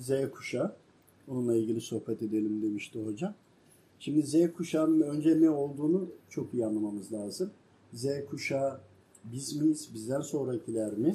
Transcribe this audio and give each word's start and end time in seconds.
Z 0.00 0.30
kuşağı. 0.30 0.76
Onunla 1.28 1.56
ilgili 1.56 1.80
sohbet 1.80 2.22
edelim 2.22 2.62
demişti 2.62 3.04
hocam. 3.06 3.34
Şimdi 3.98 4.22
Z 4.22 4.52
kuşağının 4.56 5.00
önce 5.00 5.40
ne 5.40 5.50
olduğunu 5.50 6.08
çok 6.28 6.54
iyi 6.54 6.66
anlamamız 6.66 7.12
lazım. 7.12 7.50
Z 7.92 8.06
kuşağı 8.30 8.80
biz 9.24 9.56
miyiz, 9.56 9.90
bizden 9.94 10.20
sonrakiler 10.20 10.92
mi? 10.92 11.12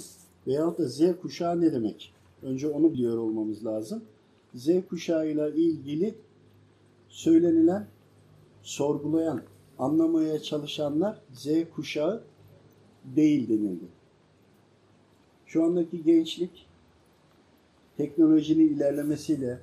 Veyahut 0.48 0.79
da 0.79 0.88
Z 0.88 1.02
kuşağı 1.21 1.62
ne 1.62 1.74
demek? 1.74 2.13
Önce 2.44 2.68
onu 2.68 2.94
biliyor 2.94 3.18
olmamız 3.18 3.66
lazım. 3.66 4.04
Z 4.56 4.70
kuşağıyla 4.90 5.49
ilgili 5.49 6.15
söylenilen, 7.10 7.88
sorgulayan, 8.63 9.42
anlamaya 9.79 10.42
çalışanlar 10.42 11.22
Z 11.33 11.47
kuşağı 11.76 12.24
değil 13.06 13.49
denildi. 13.49 13.86
Şu 15.46 15.63
andaki 15.63 16.04
gençlik 16.04 16.67
teknolojinin 17.98 18.70
ilerlemesiyle 18.70 19.59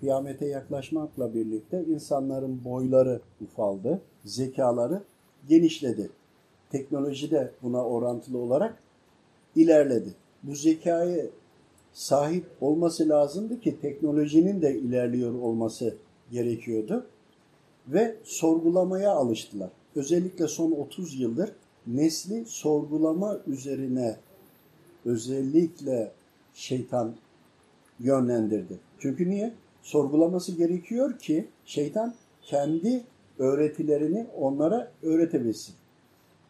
kıyamete 0.00 0.46
yaklaşmakla 0.46 1.34
birlikte 1.34 1.84
insanların 1.84 2.64
boyları 2.64 3.20
ufaldı, 3.40 4.00
zekaları 4.24 5.02
genişledi. 5.48 6.10
Teknoloji 6.70 7.30
de 7.30 7.52
buna 7.62 7.84
orantılı 7.84 8.38
olarak 8.38 8.82
ilerledi. 9.56 10.14
Bu 10.42 10.54
zekaya 10.54 11.26
sahip 11.92 12.46
olması 12.60 13.08
lazımdı 13.08 13.60
ki 13.60 13.80
teknolojinin 13.80 14.62
de 14.62 14.78
ilerliyor 14.78 15.34
olması 15.34 15.94
gerekiyordu. 16.30 17.06
Ve 17.88 18.16
sorgulamaya 18.24 19.10
alıştılar. 19.10 19.70
Özellikle 19.96 20.48
son 20.48 20.72
30 20.72 21.20
yıldır 21.20 21.52
nesli 21.86 22.44
sorgulama 22.46 23.40
üzerine 23.46 24.16
özellikle 25.04 26.12
şeytan 26.54 27.14
yönlendirdi. 28.02 28.78
Çünkü 28.98 29.30
niye? 29.30 29.54
Sorgulaması 29.82 30.52
gerekiyor 30.52 31.18
ki 31.18 31.48
şeytan 31.64 32.14
kendi 32.42 33.04
öğretilerini 33.38 34.26
onlara 34.38 34.92
öğretebilsin. 35.02 35.74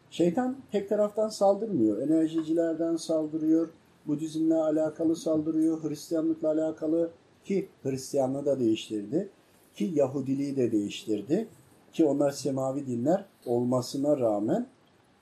Şeytan 0.09 0.57
tek 0.71 0.89
taraftan 0.89 1.29
saldırmıyor. 1.29 1.97
Enerjicilerden 1.97 2.95
saldırıyor, 2.95 3.69
Budizmle 4.07 4.55
alakalı 4.55 5.15
saldırıyor, 5.15 5.83
Hristiyanlıkla 5.83 6.51
alakalı 6.51 7.11
ki 7.45 7.69
Hristiyanlığı 7.83 8.45
da 8.45 8.59
değiştirdi, 8.59 9.29
ki 9.75 9.91
Yahudiliği 9.93 10.55
de 10.55 10.71
değiştirdi, 10.71 11.47
ki 11.93 12.05
onlar 12.05 12.31
semavi 12.31 12.87
dinler 12.87 13.25
olmasına 13.45 14.17
rağmen 14.19 14.67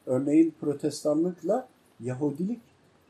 örneğin 0.06 0.54
protestanlıkla 0.62 1.68
Yahudilik 2.00 2.62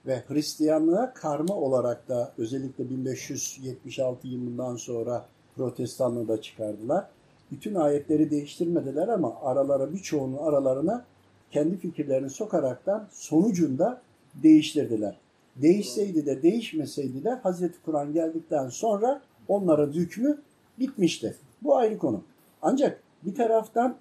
ve 0.06 0.24
Hristiyanlığa 0.28 1.14
karma 1.14 1.56
olarak 1.56 2.10
da 2.10 2.34
özellikle 2.38 2.90
1576 2.90 4.28
yılından 4.28 4.76
sonra 4.76 5.26
protestanlığı 5.56 6.28
da 6.28 6.42
çıkardılar. 6.42 7.06
Bütün 7.52 7.76
ayetleri 7.76 8.32
değiştirmediler 8.32 9.08
ama 9.08 9.42
aralara 9.42 9.94
birçoğunun 9.94 10.38
aralarına 10.38 11.06
kendi 11.52 11.78
fikirlerini 11.78 12.30
sokaraktan 12.30 13.08
sonucunda 13.12 14.02
değiştirdiler. 14.44 15.18
Değişseydi 15.56 16.26
de 16.26 16.44
değişmeseydi 16.44 17.24
de 17.24 17.30
Hazreti 17.30 17.82
Kur'an 17.86 18.14
geldikten 18.14 18.70
sonra 18.70 19.22
onlara 19.48 19.88
hükmü 19.88 20.42
bitmişti. 20.80 21.36
Bu 21.64 21.78
ayrı 21.78 21.98
konu. 21.98 22.24
Ancak 22.62 23.04
bir 23.24 23.36
taraftan 23.36 23.96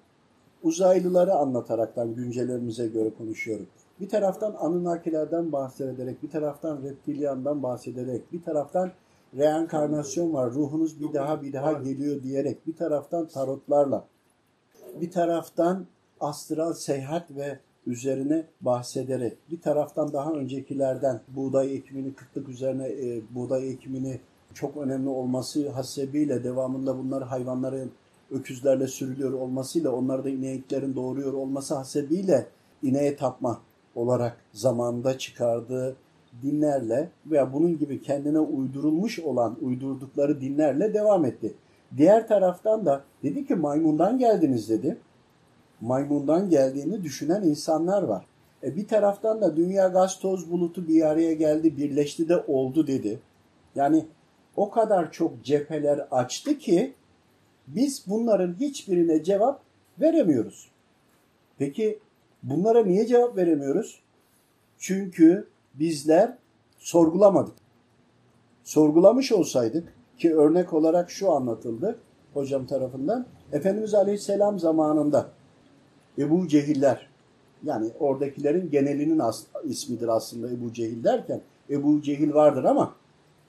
uzaylıları 0.63 1.33
anlataraktan 1.33 2.15
güncellerimize 2.15 2.87
göre 2.87 3.09
konuşuyorum. 3.17 3.67
Bir 3.99 4.09
taraftan 4.09 4.55
Anunnakilerden 4.59 5.51
bahsederek, 5.51 6.23
bir 6.23 6.29
taraftan 6.29 6.83
reptilyandan 6.83 7.63
bahsederek, 7.63 8.33
bir 8.33 8.41
taraftan 8.41 8.91
reenkarnasyon 9.37 10.33
var, 10.33 10.51
ruhunuz 10.51 10.99
bir 10.99 11.13
daha 11.13 11.41
bir 11.41 11.53
daha 11.53 11.73
geliyor 11.73 12.23
diyerek, 12.23 12.67
bir 12.67 12.75
taraftan 12.75 13.27
tarotlarla, 13.27 14.05
bir 15.01 15.11
taraftan 15.11 15.85
astral 16.19 16.73
seyahat 16.73 17.31
ve 17.31 17.59
üzerine 17.87 18.45
bahsederek, 18.61 19.37
bir 19.51 19.61
taraftan 19.61 20.13
daha 20.13 20.31
öncekilerden 20.31 21.21
buğday 21.27 21.75
ekimini, 21.75 22.13
kıtlık 22.13 22.49
üzerine 22.49 22.87
e, 22.87 23.21
buğday 23.35 23.71
ekimini 23.71 24.19
çok 24.53 24.77
önemli 24.77 25.09
olması 25.09 25.69
hasebiyle 25.69 26.43
devamında 26.43 26.97
bunlar 26.97 27.23
hayvanların 27.23 27.91
öküzlerle 28.31 28.87
sürülüyor 28.87 29.33
olmasıyla, 29.33 29.91
onları 29.91 30.23
da 30.23 30.29
ineklerin 30.29 30.95
doğuruyor 30.95 31.33
olması 31.33 31.75
hasebiyle 31.75 32.47
ineğe 32.83 33.15
tapma 33.15 33.61
olarak 33.95 34.37
zamanında 34.53 35.17
çıkardığı 35.17 35.95
dinlerle 36.43 37.09
veya 37.25 37.53
bunun 37.53 37.77
gibi 37.77 38.01
kendine 38.01 38.39
uydurulmuş 38.39 39.19
olan 39.19 39.57
uydurdukları 39.61 40.41
dinlerle 40.41 40.93
devam 40.93 41.25
etti. 41.25 41.53
Diğer 41.97 42.27
taraftan 42.27 42.85
da 42.85 43.03
dedi 43.23 43.47
ki 43.47 43.55
maymundan 43.55 44.17
geldiniz 44.17 44.69
dedi. 44.69 44.97
Maymundan 45.81 46.49
geldiğini 46.49 47.03
düşünen 47.03 47.43
insanlar 47.43 48.03
var. 48.03 48.25
E 48.63 48.75
bir 48.75 48.87
taraftan 48.87 49.41
da 49.41 49.57
dünya 49.57 49.87
gaz 49.87 50.19
toz 50.19 50.51
bulutu 50.51 50.87
bir 50.87 51.01
araya 51.01 51.33
geldi, 51.33 51.77
birleşti 51.77 52.29
de 52.29 52.37
oldu 52.37 52.87
dedi. 52.87 53.19
Yani 53.75 54.05
o 54.55 54.69
kadar 54.71 55.11
çok 55.11 55.43
cepheler 55.43 56.07
açtı 56.11 56.57
ki 56.57 56.93
biz 57.67 58.03
bunların 58.07 58.55
hiçbirine 58.59 59.23
cevap 59.23 59.61
veremiyoruz. 59.99 60.71
Peki 61.57 61.99
bunlara 62.43 62.83
niye 62.83 63.07
cevap 63.07 63.37
veremiyoruz? 63.37 64.01
Çünkü 64.79 65.47
bizler 65.73 66.37
sorgulamadık. 66.79 67.55
Sorgulamış 68.63 69.31
olsaydık 69.31 69.93
ki 70.17 70.35
örnek 70.35 70.73
olarak 70.73 71.11
şu 71.11 71.31
anlatıldı 71.31 71.99
hocam 72.33 72.65
tarafından. 72.65 73.25
Efendimiz 73.51 73.93
Aleyhisselam 73.93 74.59
zamanında 74.59 75.29
Ebu 76.17 76.47
Cehiller 76.47 77.07
yani 77.63 77.91
oradakilerin 77.99 78.69
genelinin 78.71 79.19
as 79.19 79.43
ismidir 79.63 80.07
aslında 80.07 80.49
Ebu 80.49 80.73
Cehil 80.73 81.03
derken 81.03 81.41
Ebu 81.69 82.01
Cehil 82.01 82.33
vardır 82.33 82.63
ama 82.63 82.95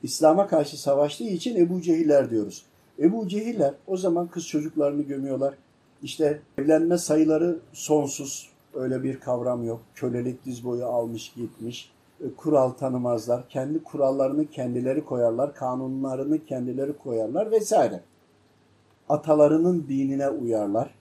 İslam'a 0.02 0.46
karşı 0.46 0.82
savaştığı 0.82 1.24
için 1.24 1.56
Ebu 1.56 1.80
Cehiller 1.80 2.30
diyoruz. 2.30 2.64
Ebu 2.98 3.28
Cehiller 3.28 3.74
o 3.86 3.96
zaman 3.96 4.28
kız 4.28 4.46
çocuklarını 4.46 5.02
gömüyorlar. 5.02 5.54
İşte 6.02 6.40
evlenme 6.58 6.98
sayıları 6.98 7.58
sonsuz. 7.72 8.51
Öyle 8.74 9.02
bir 9.02 9.20
kavram 9.20 9.64
yok. 9.64 9.80
Kölelik 9.94 10.44
diz 10.44 10.64
boyu 10.64 10.86
almış 10.86 11.32
gitmiş. 11.32 11.92
E, 12.20 12.34
kural 12.36 12.70
tanımazlar. 12.70 13.48
Kendi 13.48 13.82
kurallarını 13.82 14.46
kendileri 14.46 15.04
koyarlar. 15.04 15.54
Kanunlarını 15.54 16.44
kendileri 16.44 16.98
koyarlar 16.98 17.50
vesaire. 17.50 18.00
Atalarının 19.08 19.86
dinine 19.88 20.28
uyarlar. 20.28 20.94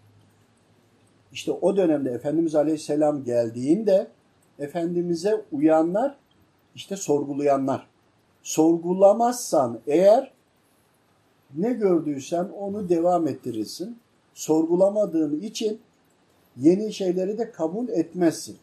İşte 1.32 1.52
o 1.52 1.78
dönemde 1.78 2.10
Efendimiz 2.12 2.56
Aleyhisselam 2.56 3.24
geldiğinde 3.24 4.08
Efendimiz'e 4.60 5.46
uyanlar 5.52 6.16
işte 6.76 6.96
sorgulayanlar. 6.96 7.88
Sorgulamazsan 8.44 9.80
eğer 9.88 10.32
ne 11.58 11.74
gördüysen 11.74 12.50
onu 12.60 12.90
devam 12.90 13.28
ettirirsin. 13.28 13.98
Sorgulamadığın 14.34 15.40
için 15.40 15.82
yeni 16.58 16.94
şeyleri 16.94 17.38
de 17.38 17.52
kabul 17.52 17.90
etmezsin. 17.90 18.58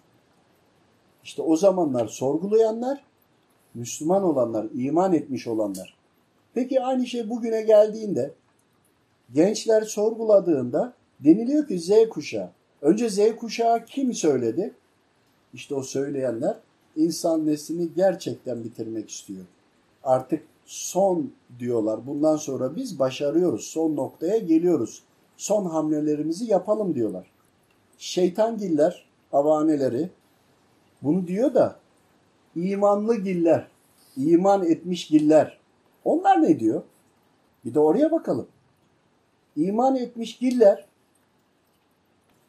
İşte 1.25 1.43
o 1.43 1.57
zamanlar 1.57 2.07
sorgulayanlar, 2.09 3.05
Müslüman 3.75 4.23
olanlar, 4.23 4.67
iman 4.75 5.13
etmiş 5.13 5.47
olanlar. 5.47 5.97
Peki 6.55 6.81
aynı 6.81 7.07
şey 7.07 7.31
bugüne 7.31 7.63
geldiğinde 7.63 8.33
gençler 9.35 9.83
sorguladığında 9.83 10.93
deniliyor 11.21 11.69
ki 11.69 11.79
Z 11.79 11.91
kuşağı. 12.11 12.51
Önce 12.83 13.11
Z 13.11 13.37
kuşağı 13.37 13.85
kim 13.85 14.15
söyledi? 14.15 14.75
İşte 15.55 15.75
o 15.75 15.83
söyleyenler 15.83 16.57
insan 16.97 17.47
neslini 17.47 17.89
gerçekten 17.97 18.65
bitirmek 18.65 19.11
istiyor. 19.11 19.45
Artık 20.05 20.43
son 20.67 21.31
diyorlar. 21.59 22.07
Bundan 22.07 22.37
sonra 22.37 22.77
biz 22.77 22.99
başarıyoruz. 22.99 23.65
Son 23.65 23.97
noktaya 23.97 24.39
geliyoruz. 24.39 25.03
Son 25.37 25.65
hamlelerimizi 25.65 26.45
yapalım 26.45 26.95
diyorlar. 26.95 27.27
Şeytangiller, 27.99 29.05
avaneleri 29.33 30.11
bunu 31.03 31.27
diyor 31.27 31.55
da 31.55 31.77
imanlı 32.57 33.17
giller, 33.17 33.69
iman 34.17 34.65
etmiş 34.65 35.07
giller. 35.07 35.59
Onlar 36.05 36.43
ne 36.43 36.61
diyor? 36.61 36.83
Bir 37.65 37.75
de 37.75 37.81
oraya 37.81 38.11
bakalım. 38.11 38.49
İman 39.57 39.97
etmiş 39.97 40.39
giller 40.39 40.89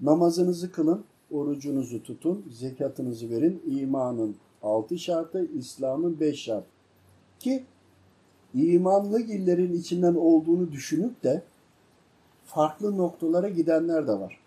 namazınızı 0.01 0.71
kılın, 0.71 1.03
orucunuzu 1.31 2.03
tutun, 2.03 2.45
zekatınızı 2.51 3.29
verin. 3.29 3.63
İmanın 3.65 4.35
altı 4.63 4.99
şartı, 4.99 5.45
İslam'ın 5.45 6.19
beş 6.19 6.43
şartı. 6.43 6.67
Ki 7.39 7.65
imanlı 8.53 9.21
gillerin 9.21 9.73
içinden 9.73 10.15
olduğunu 10.15 10.71
düşünüp 10.71 11.23
de 11.23 11.43
farklı 12.45 12.97
noktalara 12.97 13.49
gidenler 13.49 14.07
de 14.07 14.11
var. 14.11 14.39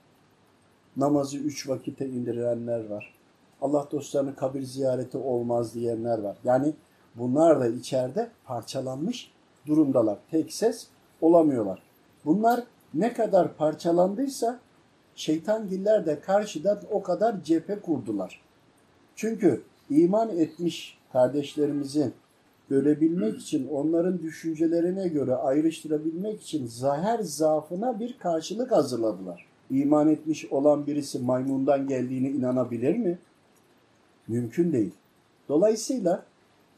Namazı 0.97 1.37
üç 1.37 1.69
vakite 1.69 2.07
indirenler 2.07 2.89
var. 2.89 3.15
Allah 3.61 3.89
dostlarının 3.93 4.33
kabir 4.33 4.63
ziyareti 4.63 5.19
olmaz 5.19 5.75
diyenler 5.75 6.19
var. 6.19 6.37
Yani 6.45 6.75
bunlar 7.15 7.61
da 7.61 7.69
içeride 7.69 8.31
parçalanmış 8.45 9.33
durumdalar. 9.67 10.19
Tek 10.31 10.53
ses 10.53 10.87
olamıyorlar. 11.21 11.83
Bunlar 12.25 12.63
ne 12.95 13.13
kadar 13.13 13.57
parçalandıysa 13.57 14.61
şeytangiller 15.15 16.07
de 16.07 16.21
karşıdan 16.21 16.81
o 16.91 17.03
kadar 17.03 17.45
cephe 17.45 17.81
kurdular. 17.81 18.43
Çünkü 19.17 19.63
iman 19.91 20.29
etmiş 20.29 20.99
kardeşlerimizi 21.13 22.13
görebilmek 22.69 23.41
için, 23.41 23.69
onların 23.69 24.23
düşüncelerine 24.23 25.09
göre 25.09 25.35
ayrıştırabilmek 25.35 26.43
için 26.43 26.67
zaher 26.67 27.19
zaafına 27.19 28.01
bir 28.01 28.19
karşılık 28.19 28.73
hazırladılar. 28.73 29.52
İman 29.73 30.09
etmiş 30.09 30.53
olan 30.53 30.87
birisi 30.87 31.19
maymundan 31.19 31.89
geldiğine 31.89 32.31
inanabilir 32.31 32.97
mi? 32.97 33.19
Mümkün 34.29 34.73
değil. 34.73 34.93
Dolayısıyla 35.49 36.25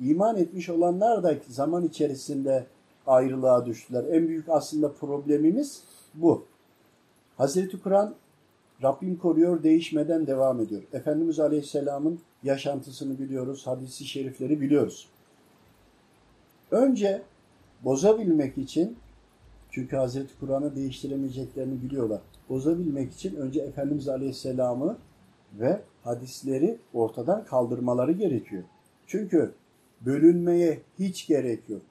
iman 0.00 0.36
etmiş 0.36 0.68
olanlar 0.68 1.22
da 1.22 1.34
zaman 1.48 1.84
içerisinde 1.84 2.66
ayrılığa 3.06 3.66
düştüler. 3.66 4.04
En 4.04 4.28
büyük 4.28 4.48
aslında 4.48 4.92
problemimiz 4.92 5.82
bu. 6.14 6.44
Hazreti 7.36 7.82
Kur'an 7.82 8.14
Rabbim 8.82 9.16
koruyor 9.16 9.62
değişmeden 9.62 10.26
devam 10.26 10.60
ediyor. 10.60 10.82
Efendimiz 10.92 11.40
Aleyhisselam'ın 11.40 12.18
yaşantısını 12.42 13.18
biliyoruz, 13.18 13.66
hadisi 13.66 14.04
şerifleri 14.04 14.60
biliyoruz. 14.60 15.08
Önce 16.70 17.22
bozabilmek 17.84 18.58
için 18.58 18.96
çünkü 19.70 19.96
Hazreti 19.96 20.38
Kur'an'ı 20.40 20.76
değiştiremeyeceklerini 20.76 21.82
biliyorlar. 21.82 22.20
Bozabilmek 22.48 23.12
için 23.12 23.36
önce 23.36 23.60
Efendimiz 23.60 24.08
Aleyhisselam'ı 24.08 24.96
ve 25.60 25.80
hadisleri 26.02 26.78
ortadan 26.94 27.44
kaldırmaları 27.44 28.12
gerekiyor. 28.12 28.62
Çünkü 29.06 29.52
bölünmeye 30.00 30.80
hiç 30.98 31.26
gerek 31.26 31.68
yok. 31.68 31.82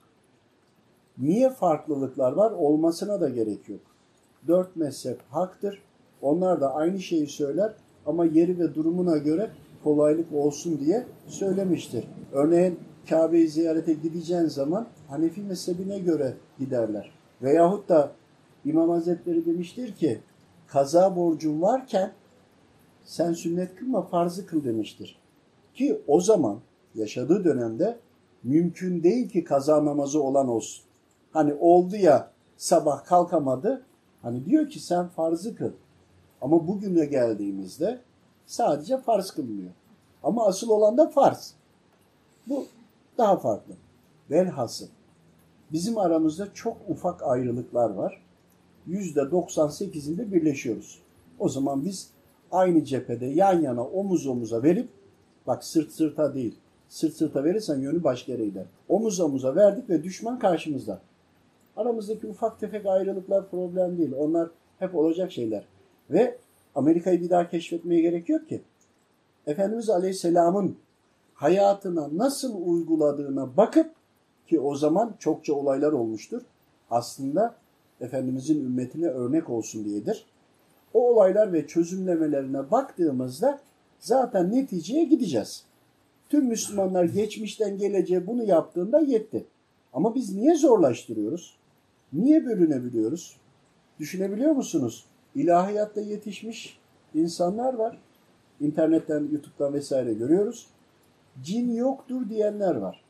Niye 1.18 1.50
farklılıklar 1.50 2.32
var? 2.32 2.52
Olmasına 2.52 3.22
da 3.22 3.30
gerek 3.30 3.70
yok. 3.70 3.80
Dört 4.48 4.76
mezhep 4.76 5.20
haktır. 5.30 5.82
Onlar 6.22 6.62
da 6.62 6.74
aynı 6.74 7.00
şeyi 7.00 7.28
söyler 7.28 7.74
ama 8.06 8.26
yeri 8.26 8.60
ve 8.60 8.76
durumuna 8.76 9.18
göre 9.18 9.50
kolaylık 9.84 10.34
olsun 10.34 10.80
diye 10.80 11.06
söylemiştir. 11.28 12.06
Örneğin 12.32 12.80
Kabe'yi 13.10 13.48
ziyarete 13.48 13.94
gideceğin 13.94 14.46
zaman 14.46 14.88
Hanefi 15.08 15.42
mezhebine 15.42 16.00
göre 16.00 16.34
giderler. 16.60 17.12
Veyahut 17.42 17.90
da 17.90 18.12
İmam 18.66 18.90
Hazretleri 18.90 19.46
demiştir 19.46 19.96
ki 19.96 20.20
kaza 20.74 21.16
borcun 21.16 21.62
varken 21.62 22.14
sen 23.04 23.34
sünnet 23.34 23.76
kılma 23.76 24.02
farzı 24.02 24.46
kıl 24.46 24.64
demiştir. 24.64 25.20
Ki 25.74 26.02
o 26.08 26.22
zaman 26.22 26.60
yaşadığı 26.96 27.44
dönemde 27.44 28.00
mümkün 28.44 29.04
değil 29.04 29.30
ki 29.30 29.44
kaza 29.44 29.86
namazı 29.86 30.24
olan 30.24 30.48
olsun. 30.48 30.86
Hani 31.32 31.54
oldu 31.54 31.96
ya 31.96 32.32
sabah 32.58 33.06
kalkamadı. 33.06 33.86
Hani 34.22 34.46
diyor 34.46 34.70
ki 34.70 34.80
sen 34.80 35.08
farzı 35.08 35.56
kıl. 35.56 35.72
Ama 36.42 36.68
bugüne 36.68 37.06
geldiğimizde 37.06 38.02
sadece 38.46 38.98
farz 38.98 39.32
kılınıyor. 39.32 39.72
Ama 40.24 40.48
asıl 40.48 40.70
olan 40.70 40.98
da 40.98 41.10
farz. 41.10 41.54
Bu 42.48 42.66
daha 43.18 43.38
farklı. 43.38 43.74
Velhasıl 44.32 44.88
bizim 45.72 45.98
aramızda 45.98 46.54
çok 46.54 46.78
ufak 46.88 47.24
ayrılıklar 47.24 47.90
var. 47.90 48.24
%98'inde 48.90 50.32
birleşiyoruz. 50.32 51.00
O 51.40 51.50
zaman 51.50 51.86
biz 51.86 52.10
aynı 52.52 52.84
cephede 52.84 53.26
yan 53.26 53.62
yana 53.62 53.84
omuz 53.84 54.28
omuza 54.28 54.64
verip 54.64 54.90
bak 55.48 55.64
sırt 55.64 55.92
sırta 55.92 56.34
değil 56.34 56.56
sırt 56.94 57.14
sırta 57.14 57.44
verirsen 57.44 57.80
yönü 57.80 58.04
başka 58.04 58.32
yere 58.32 58.46
gider. 58.46 58.66
Omuz 58.90 59.20
omuza 59.20 59.56
verdik 59.56 59.90
ve 59.90 60.04
düşman 60.04 60.40
karşımızda. 60.40 61.02
Aramızdaki 61.78 62.28
ufak 62.28 62.60
tefek 62.60 62.86
ayrılıklar 62.86 63.50
problem 63.50 63.98
değil. 63.98 64.12
Onlar 64.18 64.50
hep 64.80 64.96
olacak 64.96 65.32
şeyler. 65.32 65.66
Ve 66.10 66.38
Amerika'yı 66.76 67.22
bir 67.22 67.30
daha 67.30 67.50
keşfetmeye 67.50 68.02
gerek 68.02 68.30
yok 68.30 68.50
ki. 68.50 68.62
Efendimiz 69.48 69.90
Aleyhisselam'ın 69.90 70.78
hayatına 71.34 72.10
nasıl 72.14 72.68
uyguladığına 72.68 73.58
bakıp 73.58 73.92
ki 74.48 74.60
o 74.60 74.76
zaman 74.76 75.16
çokça 75.20 75.54
olaylar 75.54 75.92
olmuştur. 75.92 76.42
Aslında 76.90 77.56
Efendimizin 78.04 78.66
ümmetine 78.66 79.08
örnek 79.08 79.50
olsun 79.50 79.86
diyedir. 79.86 80.26
O 80.94 81.10
olaylar 81.10 81.54
ve 81.54 81.68
çözümlemelerine 81.68 82.72
baktığımızda 82.72 83.60
zaten 84.00 84.52
neticeye 84.52 85.04
gideceğiz. 85.04 85.66
Tüm 86.30 86.46
Müslümanlar 86.46 87.04
geçmişten 87.04 87.78
geleceğe 87.78 88.28
bunu 88.28 88.44
yaptığında 88.44 89.00
yetti. 89.00 89.46
Ama 89.94 90.16
biz 90.16 90.36
niye 90.36 90.56
zorlaştırıyoruz? 90.56 91.58
Niye 92.14 92.46
bölünebiliyoruz? 92.46 93.38
Düşünebiliyor 94.00 94.52
musunuz? 94.52 95.06
İlahiyatta 95.36 96.02
yetişmiş 96.02 96.80
insanlar 97.14 97.74
var. 97.74 97.98
İnternetten, 98.60 99.20
YouTube'dan 99.20 99.74
vesaire 99.74 100.14
görüyoruz. 100.14 100.68
Cin 101.44 101.72
yoktur 101.74 102.30
diyenler 102.30 102.76
var. 102.76 103.04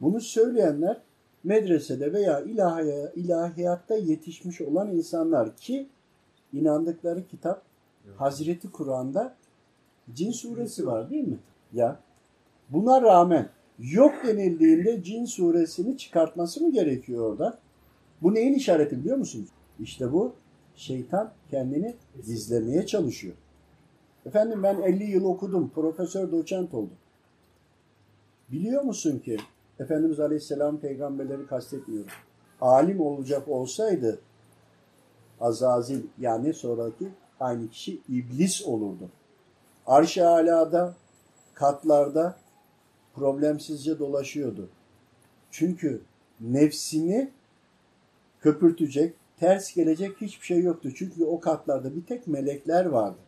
Bunu 0.00 0.20
söyleyenler 0.20 1.00
medresede 1.44 2.12
veya 2.12 2.40
ilahiya, 2.40 3.12
ilahiyatta 3.12 3.96
yetişmiş 3.96 4.60
olan 4.60 4.90
insanlar 4.90 5.56
ki 5.56 5.88
inandıkları 6.52 7.26
kitap 7.26 7.62
Hazreti 8.16 8.70
Kur'an'da 8.70 9.34
Cin 10.14 10.30
suresi 10.30 10.86
var 10.86 11.10
değil 11.10 11.28
mi? 11.28 11.38
Ya 11.72 12.00
buna 12.70 13.02
rağmen 13.02 13.48
yok 13.78 14.14
denildiğinde 14.26 15.02
Cin 15.02 15.24
suresini 15.24 15.98
çıkartması 15.98 16.62
mı 16.62 16.72
gerekiyor 16.72 17.30
orada? 17.30 17.58
Bu 18.22 18.34
neyin 18.34 18.54
işareti 18.54 18.98
biliyor 18.98 19.16
musunuz? 19.16 19.48
İşte 19.80 20.12
bu 20.12 20.34
şeytan 20.76 21.32
kendini 21.50 21.94
gizlemeye 22.26 22.86
çalışıyor. 22.86 23.34
Efendim 24.26 24.62
ben 24.62 24.82
50 24.82 25.04
yıl 25.04 25.24
okudum, 25.24 25.70
profesör 25.74 26.32
doçent 26.32 26.74
oldum. 26.74 26.96
Biliyor 28.52 28.82
musun 28.82 29.18
ki 29.18 29.36
Efendimiz 29.80 30.20
Aleyhisselam 30.20 30.78
peygamberleri 30.78 31.46
kastetmiyorum. 31.46 32.10
Alim 32.60 33.00
olacak 33.00 33.48
olsaydı 33.48 34.18
Azazil 35.40 36.02
yani 36.18 36.54
sonraki 36.54 37.08
aynı 37.40 37.68
kişi 37.68 38.00
iblis 38.08 38.62
olurdu. 38.66 39.10
Arş-ı 39.86 40.28
alada, 40.28 40.94
katlarda 41.54 42.36
problemsizce 43.14 43.98
dolaşıyordu. 43.98 44.68
Çünkü 45.50 46.00
nefsini 46.40 47.30
köpürtecek, 48.40 49.14
ters 49.40 49.74
gelecek 49.74 50.20
hiçbir 50.20 50.46
şey 50.46 50.62
yoktu. 50.62 50.88
Çünkü 50.96 51.24
o 51.24 51.40
katlarda 51.40 51.96
bir 51.96 52.04
tek 52.04 52.26
melekler 52.26 52.84
vardı. 52.84 53.18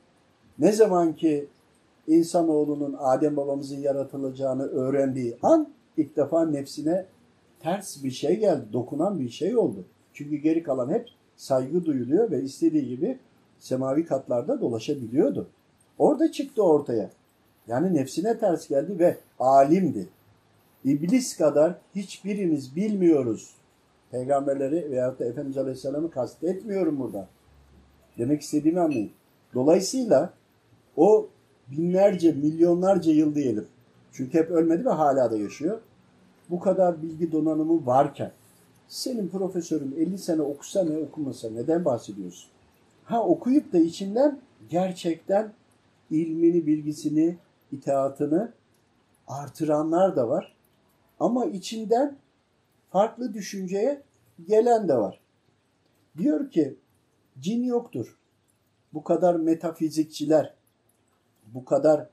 Ne 0.59 0.73
zaman 0.73 1.17
ki 1.17 1.49
insanoğlunun 2.07 2.97
Adem 2.99 3.37
babamızın 3.37 3.79
yaratılacağını 3.79 4.63
öğrendiği 4.63 5.39
an 5.43 5.76
ilk 5.97 6.17
defa 6.17 6.47
nefsine 6.47 7.07
ters 7.61 8.05
bir 8.05 8.11
şey 8.11 8.37
geldi, 8.39 8.65
dokunan 8.73 9.21
bir 9.21 9.29
şey 9.29 9.57
oldu. 9.57 9.85
Çünkü 10.13 10.37
geri 10.37 10.63
kalan 10.63 10.91
hep 10.91 11.09
saygı 11.37 11.85
duyuluyor 11.85 12.31
ve 12.31 12.43
istediği 12.43 12.89
gibi 12.89 13.19
semavi 13.59 14.05
katlarda 14.05 14.61
dolaşabiliyordu. 14.61 15.49
Orada 15.99 16.33
çıktı 16.33 16.63
ortaya. 16.63 17.11
Yani 17.69 17.95
nefsine 17.95 18.39
ters 18.39 18.69
geldi 18.69 18.99
ve 18.99 19.17
alimdi. 19.39 20.09
İblis 20.85 21.37
kadar 21.37 21.79
hiçbirimiz 21.95 22.77
bilmiyoruz. 22.77 23.55
Peygamberleri 24.11 24.91
veyahut 24.91 25.21
da 25.21 25.25
Efendimiz 25.25 25.59
Aleyhisselam'ı 25.59 26.11
kastetmiyorum 26.11 26.99
burada. 26.99 27.29
Demek 28.19 28.43
istediğimi 28.43 28.81
anlayın. 28.81 29.11
Dolayısıyla 29.55 30.33
o 30.97 31.29
binlerce, 31.71 32.33
milyonlarca 32.33 33.13
yıl 33.13 33.35
diyelim. 33.35 33.67
Çünkü 34.13 34.39
hep 34.39 34.51
ölmedi 34.51 34.85
ve 34.85 34.91
hala 34.91 35.31
da 35.31 35.37
yaşıyor. 35.37 35.81
Bu 36.51 36.61
kadar 36.61 37.03
bilgi 37.03 37.33
donanımı 37.33 37.87
varken 37.87 38.33
senin 38.89 39.29
profesörün 39.29 39.95
50 39.97 40.19
sene 40.19 40.43
okusa 40.43 40.85
ne 40.85 40.99
okumasa 40.99 41.51
neden 41.51 41.85
bahsediyorsun? 41.85 42.51
Ha 43.05 43.23
okuyup 43.25 43.73
da 43.73 43.79
içinden 43.79 44.41
gerçekten 44.69 45.53
ilmini, 46.11 46.67
bilgisini, 46.67 47.39
itaatını 47.73 48.53
artıranlar 49.27 50.17
da 50.17 50.29
var. 50.29 50.57
Ama 51.21 51.47
içinden 51.47 52.17
farklı 52.91 53.35
düşünceye 53.35 54.03
gelen 54.47 54.89
de 54.89 54.97
var. 54.97 55.21
Diyor 56.19 56.51
ki 56.51 56.77
cin 57.41 57.63
yoktur. 57.63 58.19
Bu 58.95 59.05
kadar 59.05 59.35
metafizikçiler, 59.35 60.55
bu 61.55 61.65
kadar 61.65 62.07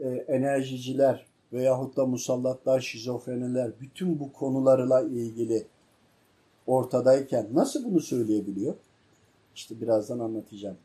e, 0.00 0.08
enerjiciler 0.08 1.31
veyahut 1.52 1.96
da 1.96 2.06
musallatlar, 2.06 2.80
şizofreniler 2.80 3.70
bütün 3.80 4.20
bu 4.20 4.32
konularla 4.32 5.02
ilgili 5.02 5.66
ortadayken 6.66 7.48
nasıl 7.52 7.84
bunu 7.84 8.00
söyleyebiliyor? 8.00 8.74
İşte 9.54 9.80
birazdan 9.80 10.18
anlatacağım. 10.18 10.76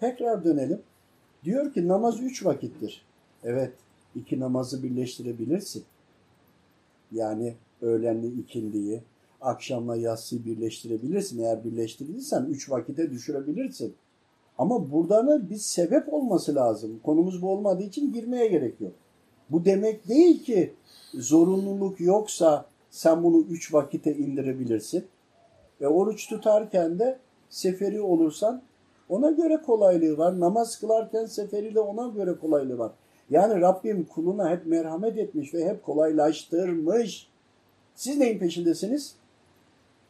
Tekrar 0.00 0.44
dönelim. 0.44 0.82
Diyor 1.44 1.72
ki 1.72 1.88
namaz 1.88 2.20
üç 2.20 2.44
vakittir. 2.44 3.04
Evet, 3.44 3.72
iki 4.14 4.40
namazı 4.40 4.82
birleştirebilirsin. 4.82 5.84
Yani 7.12 7.54
öğlenli 7.82 8.40
ikindiyi. 8.40 9.02
akşamla 9.40 9.96
yatsıyı 9.96 10.44
birleştirebilirsin. 10.44 11.38
Eğer 11.38 11.64
birleştirirsen 11.64 12.44
üç 12.44 12.70
vakite 12.70 13.10
düşürebilirsin. 13.10 13.94
Ama 14.58 14.90
buradan 14.90 15.50
bir 15.50 15.56
sebep 15.56 16.12
olması 16.12 16.54
lazım. 16.54 17.00
Konumuz 17.04 17.42
bu 17.42 17.50
olmadığı 17.50 17.82
için 17.82 18.12
girmeye 18.12 18.46
gerek 18.46 18.80
yok. 18.80 18.92
Bu 19.50 19.64
demek 19.64 20.08
değil 20.08 20.44
ki 20.44 20.74
zorunluluk 21.14 22.00
yoksa 22.00 22.66
sen 22.90 23.22
bunu 23.22 23.40
üç 23.40 23.74
vakite 23.74 24.16
indirebilirsin. 24.16 25.04
Ve 25.80 25.88
oruç 25.88 26.28
tutarken 26.28 26.98
de 26.98 27.18
seferi 27.50 28.00
olursan 28.00 28.62
ona 29.08 29.30
göre 29.30 29.56
kolaylığı 29.56 30.18
var. 30.18 30.40
Namaz 30.40 30.80
kılarken 30.80 31.26
seferi 31.26 31.74
de 31.74 31.80
ona 31.80 32.08
göre 32.08 32.38
kolaylığı 32.38 32.78
var. 32.78 32.92
Yani 33.30 33.60
Rabbim 33.60 34.04
kuluna 34.04 34.50
hep 34.50 34.66
merhamet 34.66 35.18
etmiş 35.18 35.54
ve 35.54 35.68
hep 35.68 35.84
kolaylaştırmış. 35.84 37.28
Siz 37.94 38.18
neyin 38.18 38.38
peşindesiniz? 38.38 39.14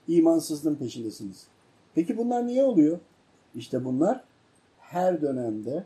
İmansızlığın 0.09 0.75
peşindesiniz. 0.75 1.47
Peki 1.95 2.19
bunlar 2.19 2.47
niye 2.47 2.65
oluyor? 2.65 2.99
İşte 3.55 3.85
bunlar 3.85 4.25
her 4.79 5.23
dönemde 5.23 5.85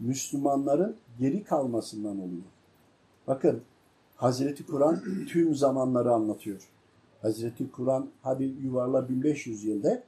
Müslümanların 0.00 0.96
geri 1.18 1.44
kalmasından 1.44 2.18
oluyor. 2.18 2.53
Bakın 3.26 3.62
Hazreti 4.16 4.66
Kur'an 4.66 5.00
tüm 5.28 5.54
zamanları 5.54 6.12
anlatıyor. 6.12 6.68
Hazreti 7.22 7.70
Kur'an 7.70 8.10
hadi 8.22 8.44
yuvarla 8.44 9.08
1500 9.08 9.64
yılda 9.64 10.02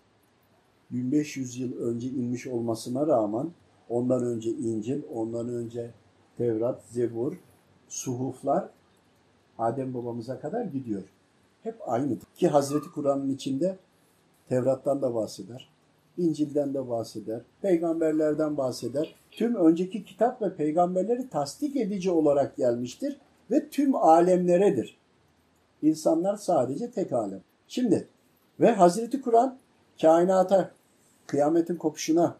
1500 0.90 1.56
yıl 1.58 1.78
önce 1.80 2.08
inmiş 2.08 2.46
olmasına 2.46 3.06
rağmen 3.06 3.50
ondan 3.88 4.22
önce 4.22 4.50
İncil, 4.50 5.02
ondan 5.14 5.48
önce 5.48 5.90
Tevrat, 6.36 6.82
Zebur, 6.84 7.32
suhuflar 7.88 8.68
Adem 9.58 9.94
babamıza 9.94 10.40
kadar 10.40 10.64
gidiyor. 10.64 11.02
Hep 11.62 11.76
aynı. 11.86 12.16
Ki 12.36 12.48
Hazreti 12.48 12.90
Kur'an'ın 12.90 13.30
içinde 13.30 13.78
Tevrat'tan 14.48 15.02
da 15.02 15.14
bahseder, 15.14 15.68
İncil'den 16.18 16.74
de 16.74 16.88
bahseder, 16.88 17.40
peygamberlerden 17.62 18.56
bahseder. 18.56 19.14
Tüm 19.30 19.54
önceki 19.54 20.04
kitap 20.04 20.42
ve 20.42 20.56
peygamberleri 20.56 21.28
tasdik 21.28 21.76
edici 21.76 22.10
olarak 22.10 22.56
gelmiştir 22.56 23.20
ve 23.50 23.68
tüm 23.68 23.94
alemleredir. 23.94 24.98
İnsanlar 25.82 26.36
sadece 26.36 26.90
tek 26.90 27.12
alem. 27.12 27.40
Şimdi 27.68 28.08
ve 28.60 28.72
Hazreti 28.72 29.20
Kur'an 29.20 29.58
kainata, 30.00 30.70
kıyametin 31.26 31.76
kopuşuna, 31.76 32.36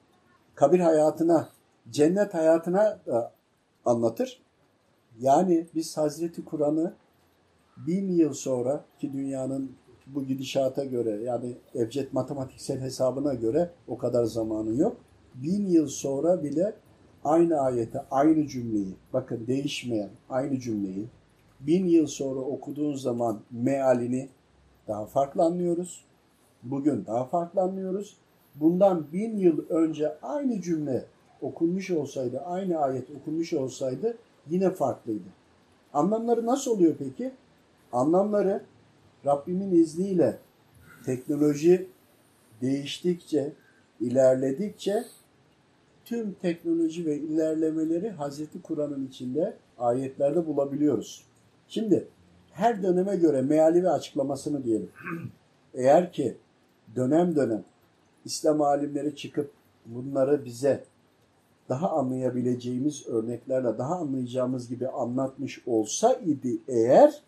kabir 0.54 0.80
hayatına, 0.80 1.48
cennet 1.90 2.34
hayatına 2.34 2.98
da 3.06 3.32
anlatır. 3.84 4.42
Yani 5.18 5.66
biz 5.74 5.96
Hazreti 5.96 6.44
Kur'an'ı 6.44 6.94
bin 7.76 8.08
yıl 8.12 8.32
sonra 8.32 8.84
ki 9.00 9.12
dünyanın 9.12 9.76
bu 10.06 10.24
gidişata 10.24 10.84
göre 10.84 11.22
yani 11.22 11.56
ebced 11.74 12.12
matematiksel 12.12 12.80
hesabına 12.80 13.34
göre 13.34 13.70
o 13.88 13.98
kadar 13.98 14.24
zamanı 14.24 14.74
yok. 14.74 14.96
Bin 15.34 15.66
yıl 15.66 15.88
sonra 15.88 16.42
bile 16.42 16.74
aynı 17.24 17.60
ayete, 17.60 18.04
aynı 18.10 18.46
cümleyi, 18.46 18.94
bakın 19.12 19.46
değişmeyen 19.46 20.10
aynı 20.28 20.60
cümleyi 20.60 21.06
bin 21.60 21.86
yıl 21.86 22.06
sonra 22.06 22.40
okuduğun 22.40 22.94
zaman 22.94 23.40
mealini 23.50 24.28
daha 24.88 25.06
farklı 25.06 25.42
anlıyoruz. 25.42 26.04
Bugün 26.62 27.06
daha 27.06 27.24
farklı 27.24 27.60
anlıyoruz. 27.60 28.16
Bundan 28.54 29.12
bin 29.12 29.36
yıl 29.36 29.68
önce 29.68 30.20
aynı 30.22 30.62
cümle 30.62 31.04
okunmuş 31.40 31.90
olsaydı, 31.90 32.40
aynı 32.40 32.78
ayet 32.78 33.10
okunmuş 33.10 33.52
olsaydı 33.52 34.16
yine 34.50 34.70
farklıydı. 34.70 35.28
Anlamları 35.92 36.46
nasıl 36.46 36.70
oluyor 36.70 36.94
peki? 36.98 37.32
Anlamları 37.92 38.62
Rabbimin 39.26 39.72
izniyle 39.72 40.38
teknoloji 41.04 41.88
değiştikçe, 42.62 43.52
ilerledikçe 44.00 45.04
tüm 46.04 46.32
teknoloji 46.32 47.06
ve 47.06 47.16
ilerlemeleri 47.16 48.10
Hazreti 48.10 48.62
Kur'an'ın 48.62 49.06
içinde 49.06 49.56
ayetlerde 49.78 50.46
bulabiliyoruz. 50.46 51.24
Şimdi 51.68 52.08
her 52.52 52.82
döneme 52.82 53.16
göre 53.16 53.42
meali 53.42 53.82
ve 53.82 53.90
açıklamasını 53.90 54.64
diyelim. 54.64 54.90
Eğer 55.74 56.12
ki 56.12 56.36
dönem 56.96 57.36
dönem 57.36 57.64
İslam 58.24 58.62
alimleri 58.62 59.16
çıkıp 59.16 59.50
bunları 59.86 60.44
bize 60.44 60.84
daha 61.68 61.90
anlayabileceğimiz 61.90 63.06
örneklerle 63.06 63.78
daha 63.78 63.94
anlayacağımız 63.94 64.68
gibi 64.68 64.88
anlatmış 64.88 65.62
olsa 65.66 66.12
idi 66.12 66.58
eğer 66.68 67.22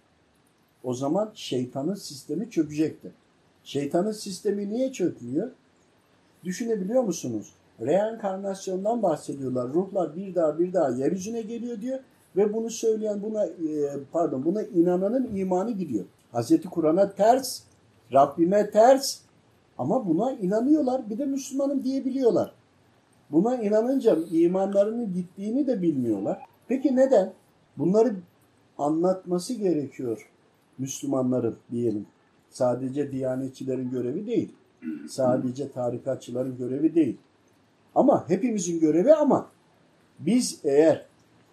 o 0.89 0.95
zaman 0.95 1.31
şeytanın 1.35 1.95
sistemi 1.95 2.51
çökecekti. 2.51 3.13
Şeytanın 3.65 4.13
sistemi 4.13 4.71
niye 4.71 4.93
çökmüyor? 4.93 5.51
Düşünebiliyor 6.45 7.03
musunuz? 7.03 7.53
Reenkarnasyondan 7.81 9.03
bahsediyorlar. 9.03 9.69
Ruhlar 9.69 10.17
bir 10.17 10.35
daha 10.35 10.59
bir 10.59 10.73
daha 10.73 10.91
yeryüzüne 10.91 11.43
geliyor 11.43 11.81
diyor 11.81 11.99
ve 12.37 12.55
bunu 12.55 12.71
söyleyen 12.71 13.23
buna 13.23 13.47
e, 13.47 13.57
pardon 14.13 14.45
buna 14.45 14.63
inananın 14.63 15.37
imanı 15.37 15.71
gidiyor. 15.71 16.05
Hazreti 16.33 16.69
Kur'an'a 16.69 17.13
ters, 17.13 17.63
Rabbime 18.13 18.71
ters 18.71 19.19
ama 19.79 20.09
buna 20.09 20.33
inanıyorlar. 20.33 21.11
Bir 21.11 21.19
de 21.19 21.25
Müslümanım 21.25 21.85
diyebiliyorlar. 21.85 22.53
Buna 23.31 23.57
inanınca 23.57 24.17
imanlarının 24.31 25.13
gittiğini 25.13 25.67
de 25.67 25.83
bilmiyorlar. 25.83 26.43
Peki 26.69 26.97
neden? 26.97 27.33
Bunları 27.77 28.15
anlatması 28.79 29.55
gerekiyor 29.55 30.29
Müslümanların 30.79 31.57
diyelim. 31.71 32.07
Sadece 32.51 33.13
diyanetçilerin 33.13 33.91
görevi 33.91 34.27
değil. 34.27 34.53
Sadece 35.09 35.73
tarikatçıların 35.73 36.57
görevi 36.59 36.95
değil. 36.95 37.17
Ama 37.95 38.29
hepimizin 38.29 38.81
görevi 38.81 39.15
ama 39.15 39.49
biz 40.19 40.61
eğer 40.65 41.05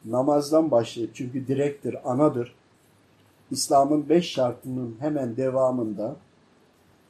namazdan 0.06 0.72
başlayıp 0.72 1.16
çünkü 1.16 1.48
direktir, 1.48 2.12
anadır. 2.12 2.56
İslam'ın 3.52 4.10
beş 4.10 4.32
şartının 4.32 4.96
hemen 5.00 5.38
devamında 5.38 6.16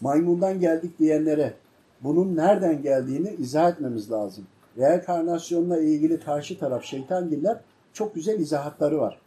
maymundan 0.02 0.60
geldik 0.60 1.00
diyenlere 1.00 1.54
bunun 2.02 2.36
nereden 2.36 2.82
geldiğini 2.82 3.30
izah 3.30 3.72
etmemiz 3.72 4.12
lazım. 4.12 4.48
Reenkarnasyonla 4.78 5.80
ilgili 5.80 6.20
karşı 6.20 6.60
taraf 6.60 6.84
şeytangiller 6.84 7.60
çok 7.94 8.16
güzel 8.16 8.40
izahatları 8.40 9.00
var. 9.00 9.20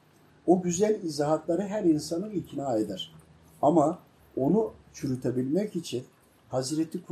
O 0.49 0.63
güzel 0.63 1.03
izahatları 1.03 1.63
her 1.63 1.85
insanı 1.85 2.33
ikna 2.33 2.77
eder. 2.77 3.15
Ama 3.63 3.99
onu 4.37 4.73
çürütebilmek 4.93 5.77
için 5.77 6.05
Hazreti 6.49 7.05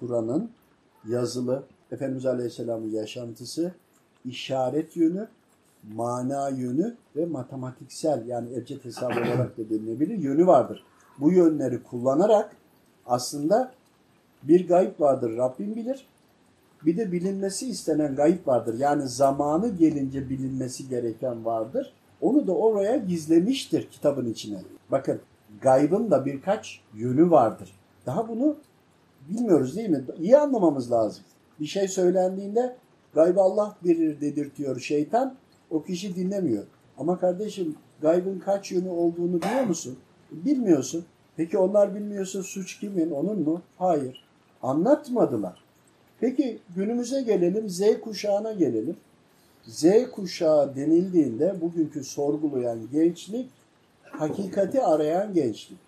Kur'an'ın 0.00 0.50
yazılı 1.08 1.62
Efendimiz 1.90 2.26
Aleyhisselam'ın 2.26 2.90
yaşantısı, 2.90 3.74
işaret 4.24 4.96
yönü, 4.96 5.28
mana 5.94 6.48
yönü 6.48 6.96
ve 7.16 7.26
matematiksel 7.26 8.26
yani 8.26 8.54
ebced 8.54 8.84
hesabı 8.84 9.20
olarak 9.20 9.58
da 9.58 9.70
denilebilir 9.70 10.18
yönü 10.18 10.46
vardır. 10.46 10.84
Bu 11.18 11.32
yönleri 11.32 11.82
kullanarak 11.82 12.56
aslında 13.06 13.72
bir 14.42 14.68
gayb 14.68 15.00
vardır 15.00 15.36
Rabbim 15.36 15.76
bilir. 15.76 16.06
Bir 16.84 16.96
de 16.96 17.12
bilinmesi 17.12 17.68
istenen 17.68 18.16
gayb 18.16 18.46
vardır. 18.46 18.78
Yani 18.78 19.08
zamanı 19.08 19.68
gelince 19.68 20.30
bilinmesi 20.30 20.88
gereken 20.88 21.44
vardır. 21.44 21.92
Onu 22.22 22.46
da 22.46 22.52
oraya 22.52 22.96
gizlemiştir 22.96 23.88
kitabın 23.90 24.26
içine. 24.26 24.58
Bakın 24.90 25.20
gaybın 25.60 26.10
da 26.10 26.26
birkaç 26.26 26.80
yönü 26.94 27.30
vardır. 27.30 27.72
Daha 28.06 28.28
bunu 28.28 28.56
bilmiyoruz 29.28 29.76
değil 29.76 29.88
mi? 29.88 30.04
İyi 30.18 30.38
anlamamız 30.38 30.92
lazım. 30.92 31.24
Bir 31.60 31.66
şey 31.66 31.88
söylendiğinde 31.88 32.76
gaybı 33.14 33.40
Allah 33.40 33.76
bilir 33.84 34.20
dedirtiyor 34.20 34.80
şeytan. 34.80 35.34
O 35.70 35.82
kişi 35.82 36.16
dinlemiyor. 36.16 36.64
Ama 36.98 37.18
kardeşim 37.18 37.76
gaybın 38.02 38.38
kaç 38.38 38.72
yönü 38.72 38.88
olduğunu 38.88 39.42
biliyor 39.42 39.64
musun? 39.64 39.98
Bilmiyorsun. 40.30 41.04
Peki 41.36 41.58
onlar 41.58 41.94
bilmiyorsa 41.94 42.42
suç 42.42 42.80
kimin? 42.80 43.10
Onun 43.10 43.40
mu? 43.40 43.62
Hayır. 43.78 44.24
Anlatmadılar. 44.62 45.64
Peki 46.20 46.58
günümüze 46.76 47.22
gelelim, 47.22 47.68
Z 47.68 48.00
kuşağına 48.00 48.52
gelelim. 48.52 48.96
Z 49.66 49.84
kuşağı 50.12 50.76
denildiğinde 50.76 51.60
bugünkü 51.60 52.04
sorgulayan 52.04 52.78
gençlik 52.92 53.50
hakikati 54.02 54.82
arayan 54.82 55.34
gençlik. 55.34 55.78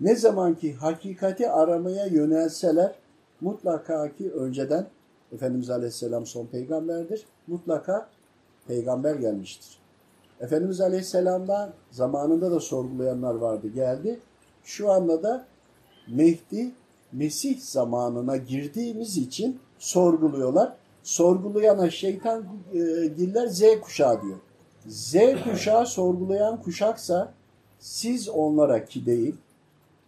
Ne 0.00 0.16
zaman 0.16 0.54
ki 0.54 0.74
hakikati 0.74 1.50
aramaya 1.50 2.06
yönelseler 2.06 2.94
mutlaka 3.40 4.14
ki 4.14 4.32
önceden 4.32 4.86
Efendimiz 5.32 5.70
Aleyhisselam 5.70 6.26
son 6.26 6.46
peygamberdir. 6.46 7.26
Mutlaka 7.46 8.08
peygamber 8.66 9.14
gelmiştir. 9.14 9.78
Efendimiz 10.40 10.80
Aleyhisselam'dan 10.80 11.70
zamanında 11.90 12.50
da 12.50 12.60
sorgulayanlar 12.60 13.34
vardı 13.34 13.68
geldi. 13.68 14.20
Şu 14.64 14.92
anda 14.92 15.22
da 15.22 15.46
Mehdi 16.08 16.72
Mesih 17.12 17.60
zamanına 17.60 18.36
girdiğimiz 18.36 19.16
için 19.16 19.58
sorguluyorlar. 19.78 20.72
Sorgulayana 21.06 21.90
şeytan 21.90 22.46
e, 22.72 22.78
diller 23.16 23.46
Z 23.46 23.62
kuşağı 23.80 24.22
diyor. 24.22 24.38
Z 24.86 25.16
kuşağı 25.44 25.86
sorgulayan 25.86 26.62
kuşaksa 26.62 27.32
siz 27.78 28.28
onlara 28.28 28.84
ki 28.84 29.06
değil, 29.06 29.34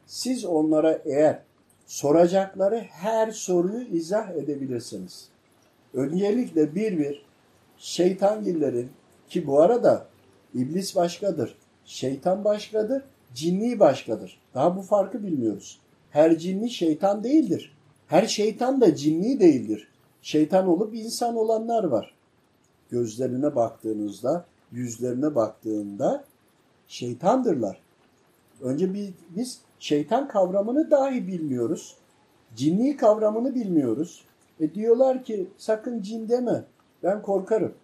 Siz 0.09 0.45
onlara 0.45 1.03
eğer 1.05 1.39
soracakları 1.87 2.79
her 2.91 3.31
soruyu 3.31 3.87
izah 3.89 4.31
edebilirsiniz. 4.31 5.29
Öncelikle 5.95 6.75
bir 6.75 6.99
bir 6.99 7.25
şeytangillerin 7.79 8.91
ki 9.29 9.47
bu 9.47 9.61
arada 9.61 10.07
iblis 10.55 10.97
başkadır, 10.97 11.55
şeytan 11.85 12.45
başkadır, 12.45 13.03
cinni 13.35 13.81
başkadır. 13.81 14.41
Daha 14.55 14.77
bu 14.77 14.83
farkı 14.83 15.23
bilmiyoruz. 15.23 15.81
Her 16.11 16.39
cinni 16.39 16.71
şeytan 16.71 17.25
değildir. 17.25 17.77
Her 18.07 18.27
şeytan 18.27 18.81
da 18.81 18.95
cinni 18.95 19.41
değildir. 19.41 19.89
Şeytan 20.23 20.69
olup 20.69 20.95
insan 20.95 21.37
olanlar 21.37 21.85
var. 21.85 22.15
Gözlerine 22.91 23.57
baktığınızda, 23.57 24.45
yüzlerine 24.73 25.35
baktığında 25.35 26.25
şeytandırlar. 26.89 27.81
Önce 28.63 28.95
bir, 28.95 29.15
biz 29.37 29.61
şeytan 29.79 30.29
kavramını 30.29 30.91
dahi 30.91 31.27
bilmiyoruz. 31.27 31.97
Cinni 32.57 32.97
kavramını 32.97 33.55
bilmiyoruz. 33.55 34.25
E 34.61 34.75
diyorlar 34.75 35.25
ki 35.25 35.49
sakın 35.59 36.03
cin 36.03 36.29
deme 36.29 36.65
ben 37.03 37.23
korkarım. 37.23 37.75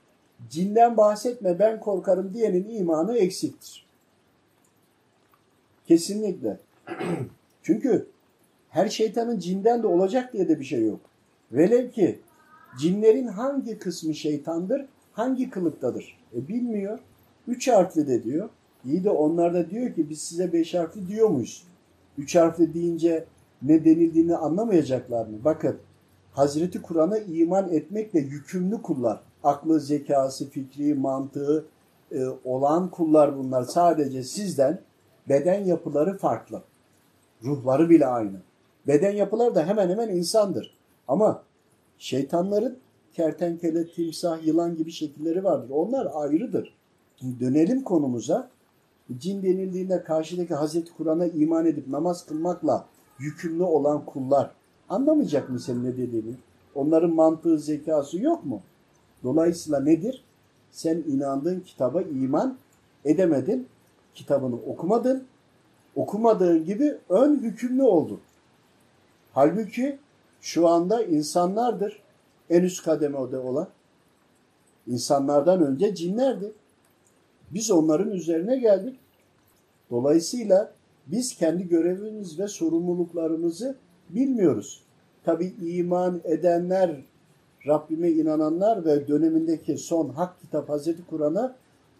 Cinden 0.51 0.97
bahsetme 0.97 1.59
ben 1.59 1.81
korkarım 1.81 2.35
diyenin 2.35 2.69
imanı 2.69 3.19
eksiktir. 3.19 3.87
Kesinlikle. 5.87 6.59
Çünkü 7.63 8.07
her 8.71 8.89
şeytanın 8.89 9.39
cinden 9.39 9.83
de 9.83 9.87
olacak 9.87 10.33
diye 10.33 10.49
de 10.49 10.61
bir 10.61 10.65
şey 10.65 10.87
yok. 10.87 11.01
Velev 11.55 11.91
ki 11.91 12.21
cinlerin 12.79 13.27
hangi 13.27 13.79
kısmı 13.79 14.15
şeytandır, 14.15 14.87
hangi 15.13 15.51
kılıktadır? 15.51 16.19
E 16.37 16.49
bilmiyor. 16.49 16.99
Üç 17.49 17.69
harfli 17.69 18.09
de 18.09 18.23
diyor. 18.23 18.49
İyi 18.85 19.05
de 19.05 19.11
onlar 19.11 19.55
da 19.55 19.71
diyor 19.71 19.95
ki 19.95 20.11
biz 20.11 20.23
size 20.23 20.53
beş 20.53 20.75
harfli 20.75 21.09
diyor 21.09 21.29
muyuz? 21.29 21.67
Üç 22.19 22.37
harfli 22.37 22.75
deyince 22.75 23.25
ne 23.63 23.85
denildiğini 23.85 24.37
anlamayacaklar 24.37 25.27
mı? 25.27 25.37
Bakın 25.45 25.77
Hazreti 26.33 26.83
Kur'an'a 26.83 27.19
iman 27.19 27.69
etmekle 27.73 28.21
yükümlü 28.21 28.83
kullar. 28.83 29.21
Aklı, 29.45 29.81
zekası, 29.81 30.51
fikri, 30.51 30.95
mantığı 30.95 31.67
e, 32.13 32.25
olan 32.45 32.91
kullar 32.91 33.39
bunlar. 33.39 33.63
Sadece 33.63 34.23
sizden 34.23 34.81
beden 35.29 35.65
yapıları 35.65 36.19
farklı. 36.19 36.63
Ruhları 37.45 37.91
bile 37.91 38.07
aynı. 38.07 38.41
Beden 38.87 39.13
yapıları 39.13 39.55
da 39.55 39.67
hemen 39.67 39.89
hemen 39.89 40.09
insandır. 40.09 40.77
Ama 41.09 41.43
şeytanların 41.99 42.79
kertenkele, 43.13 43.87
timsah, 43.87 44.47
yılan 44.47 44.77
gibi 44.77 44.91
şekilleri 44.93 45.45
vardır. 45.45 45.71
Onlar 45.71 46.09
ayrıdır. 46.15 46.75
Dönelim 47.41 47.83
konumuza. 47.83 48.51
Cin 49.19 49.43
denildiğinde 49.43 50.03
karşıdaki 50.03 50.55
Hazreti 50.55 50.93
Kur'an'a 50.93 51.27
iman 51.27 51.67
edip 51.67 51.89
namaz 51.89 52.27
kılmakla 52.27 52.87
yükümlü 53.19 53.63
olan 53.63 54.05
kullar 54.05 54.51
anlamayacak 54.89 55.51
mı 55.51 55.61
senin 55.61 55.85
ne 55.85 55.97
dediğini? 55.97 56.35
Onların 56.75 57.15
mantığı, 57.15 57.59
zekası 57.59 58.23
yok 58.23 58.45
mu? 58.45 58.63
Dolayısıyla 59.23 59.81
nedir? 59.81 60.25
Sen 60.71 60.97
inandığın 60.97 61.61
kitaba 61.61 62.03
iman 62.03 62.57
edemedin, 63.05 63.67
kitabını 64.15 64.55
okumadın, 64.55 65.25
okumadığın 65.97 66.65
gibi 66.65 66.99
ön 67.09 67.39
hükümlü 67.39 67.83
oldun. 67.83 68.21
Halbuki 69.33 69.99
şu 70.45 70.69
anda 70.69 71.03
insanlardır 71.03 72.03
en 72.51 72.63
üst 72.63 72.85
kademede 72.85 73.39
olan. 73.39 73.69
İnsanlardan 74.87 75.63
önce 75.63 75.95
cinlerdi. 75.95 76.53
Biz 77.51 77.71
onların 77.71 78.11
üzerine 78.11 78.59
geldik. 78.59 78.99
Dolayısıyla 79.91 80.73
biz 81.07 81.37
kendi 81.37 81.69
görevimiz 81.69 82.39
ve 82.39 82.49
sorumluluklarımızı 82.49 83.77
bilmiyoruz. 84.11 84.83
Tabi 85.25 85.55
iman 85.61 86.21
edenler, 86.25 87.05
Rabbime 87.67 88.11
inananlar 88.11 88.85
ve 88.85 89.09
dönemindeki 89.09 89.79
son 89.79 90.09
hak 90.09 90.41
kitap 90.41 90.69
Hazreti 90.69 91.07
Kur'an'a 91.07 91.57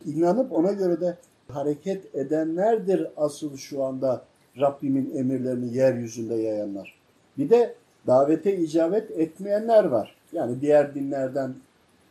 inanıp 0.07 0.53
ona 0.53 0.73
göre 0.73 1.01
de 1.01 1.19
hareket 1.49 2.15
edenlerdir 2.15 3.09
asıl 3.17 3.57
şu 3.57 3.85
anda 3.85 4.25
Rabbimin 4.61 5.15
emirlerini 5.15 5.77
yeryüzünde 5.77 6.35
yayanlar. 6.35 6.95
Bir 7.39 7.51
de 7.51 7.75
davete 8.07 8.57
icabet 8.57 9.11
etmeyenler 9.11 9.85
var. 9.85 10.17
Yani 10.33 10.61
diğer 10.61 10.95
dinlerden 10.95 11.55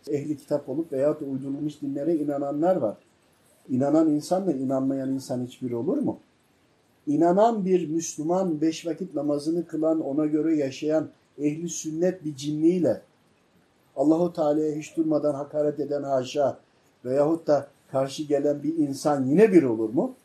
ehli 0.08 0.38
kitap 0.38 0.69
olup 0.69 0.91
veya 0.91 1.19
da 1.19 1.25
uydurulmuş 1.25 1.82
dinlere 1.82 2.15
inananlar 2.15 2.75
var. 2.75 2.97
İnanan 3.69 4.10
insanla 4.10 4.51
inanmayan 4.51 5.10
insan 5.10 5.45
hiçbir 5.45 5.71
olur 5.71 5.97
mu? 5.97 6.19
İnanan 7.08 7.65
bir 7.65 7.89
Müslüman, 7.89 8.62
beş 8.62 8.86
vakit 8.86 9.15
namazını 9.15 9.67
kılan, 9.67 10.01
ona 10.01 10.25
göre 10.25 10.56
yaşayan 10.56 11.10
ehli 11.38 11.69
sünnet 11.69 12.25
bir 12.25 12.36
cinniyle 12.36 13.01
Allahu 13.95 14.34
Teala'ya 14.34 14.75
hiç 14.75 14.97
durmadan 14.97 15.34
hakaret 15.34 15.79
eden 15.79 16.03
haşa 16.03 16.58
veyahut 17.06 17.47
da 17.47 17.67
karşı 17.91 18.23
gelen 18.23 18.63
bir 18.63 18.77
insan 18.77 19.25
yine 19.25 19.51
bir 19.51 19.63
olur 19.63 19.89
mu? 19.89 20.15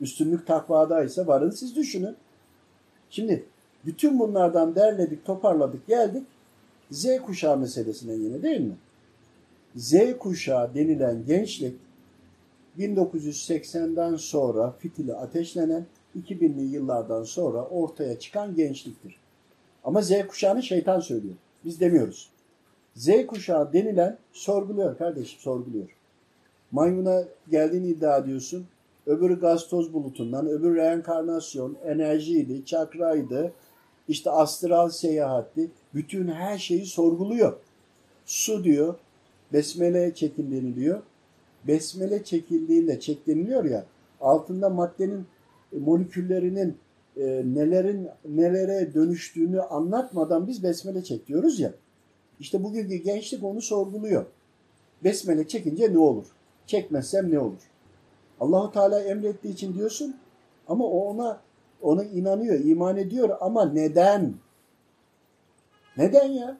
Üstünlük 0.00 0.46
takvada 0.46 1.06
varın 1.26 1.50
siz 1.50 1.76
düşünün. 1.76 2.16
Şimdi 3.10 3.44
bütün 3.86 4.18
bunlardan 4.18 4.74
derledik, 4.74 5.24
toparladık, 5.24 5.86
geldik 5.86 6.26
Z 6.90 7.06
kuşağı 7.26 7.58
meselesine 7.58 8.12
yine 8.12 8.42
değil 8.42 8.60
mi? 8.60 8.76
Z 9.76 9.94
kuşağı 10.18 10.74
denilen 10.74 11.26
gençlik 11.26 11.76
1980'den 12.78 14.16
sonra 14.16 14.70
fitili 14.78 15.14
ateşlenen 15.14 15.86
2000'li 16.16 16.62
yıllardan 16.62 17.22
sonra 17.22 17.64
ortaya 17.64 18.18
çıkan 18.18 18.54
gençliktir. 18.54 19.16
Ama 19.84 20.02
Z 20.02 20.12
kuşağını 20.28 20.62
şeytan 20.62 21.00
söylüyor. 21.00 21.34
Biz 21.64 21.80
demiyoruz. 21.80 22.30
Z 22.94 23.26
kuşağı 23.26 23.72
denilen 23.72 24.18
sorguluyor 24.32 24.98
kardeşim 24.98 25.40
sorguluyor. 25.40 25.88
Maymuna 26.72 27.24
geldiğini 27.50 27.86
iddia 27.86 28.18
ediyorsun. 28.18 28.66
Öbürü 29.06 29.40
gaz 29.40 29.68
toz 29.68 29.92
bulutundan, 29.92 30.46
öbürü 30.46 30.74
reenkarnasyon, 30.74 31.76
enerjiydi, 31.84 32.64
çakraydı, 32.64 33.52
işte 34.08 34.30
astral 34.30 34.90
seyahatti. 34.90 35.70
Bütün 35.94 36.28
her 36.28 36.58
şeyi 36.58 36.86
sorguluyor. 36.86 37.56
Su 38.26 38.64
diyor, 38.64 38.94
besmele 39.52 40.14
çekin 40.14 40.50
deniliyor. 40.50 41.02
Besmele 41.66 42.24
çekildiğinde, 42.24 43.00
çek 43.00 43.26
deniliyor 43.26 43.64
ya, 43.64 43.84
altında 44.20 44.68
maddenin 44.68 45.26
e, 45.72 45.78
moleküllerinin 45.78 46.76
e, 47.16 47.26
nelerin 47.54 48.08
nelere 48.24 48.94
dönüştüğünü 48.94 49.60
anlatmadan 49.60 50.46
biz 50.46 50.62
besmele 50.62 51.04
çek 51.04 51.26
diyoruz 51.26 51.60
ya. 51.60 51.72
İşte 52.40 52.64
bugünkü 52.64 52.96
gençlik 52.96 53.44
onu 53.44 53.60
sorguluyor. 53.60 54.26
Besmele 55.04 55.48
çekince 55.48 55.92
ne 55.92 55.98
olur? 55.98 56.26
Çekmezsem 56.66 57.30
ne 57.30 57.38
olur? 57.38 57.70
Allahu 58.40 58.72
Teala 58.72 59.00
emrettiği 59.00 59.54
için 59.54 59.74
diyorsun 59.74 60.16
ama 60.68 60.84
o 60.84 60.98
ona 60.98 61.40
ona 61.82 62.04
inanıyor, 62.04 62.60
iman 62.60 62.96
ediyor 62.96 63.36
ama 63.40 63.64
neden? 63.64 64.34
Neden 65.96 66.28
ya? 66.28 66.58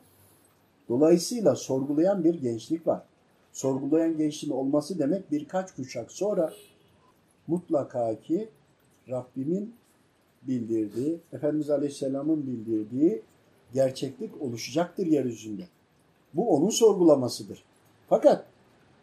Dolayısıyla 0.88 1.56
sorgulayan 1.56 2.24
bir 2.24 2.34
gençlik 2.34 2.86
var. 2.86 3.02
Sorgulayan 3.52 4.16
gençliğin 4.16 4.52
olması 4.54 4.98
demek 4.98 5.30
birkaç 5.30 5.74
kuşak 5.74 6.12
sonra 6.12 6.52
mutlaka 7.46 8.20
ki 8.20 8.48
Rabbimin 9.10 9.74
bildirdiği, 10.42 11.18
Efendimiz 11.32 11.70
Aleyhisselam'ın 11.70 12.46
bildirdiği 12.46 13.22
gerçeklik 13.74 14.42
oluşacaktır 14.42 15.06
yeryüzünde. 15.06 15.62
Bu 16.34 16.56
onun 16.56 16.70
sorgulamasıdır. 16.70 17.64
Fakat 18.08 18.46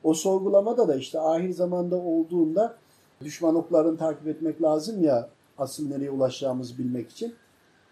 o 0.04 0.14
sorgulamada 0.14 0.88
da 0.88 0.96
işte 0.96 1.20
ahir 1.20 1.50
zamanda 1.50 1.96
olduğunda 1.96 2.78
düşman 3.22 3.56
oklarını 3.56 3.98
takip 3.98 4.28
etmek 4.28 4.62
lazım 4.62 5.04
ya 5.04 5.30
asıl 5.58 5.90
nereye 5.90 6.12
ulaşacağımızı 6.12 6.78
bilmek 6.78 7.12
için. 7.12 7.36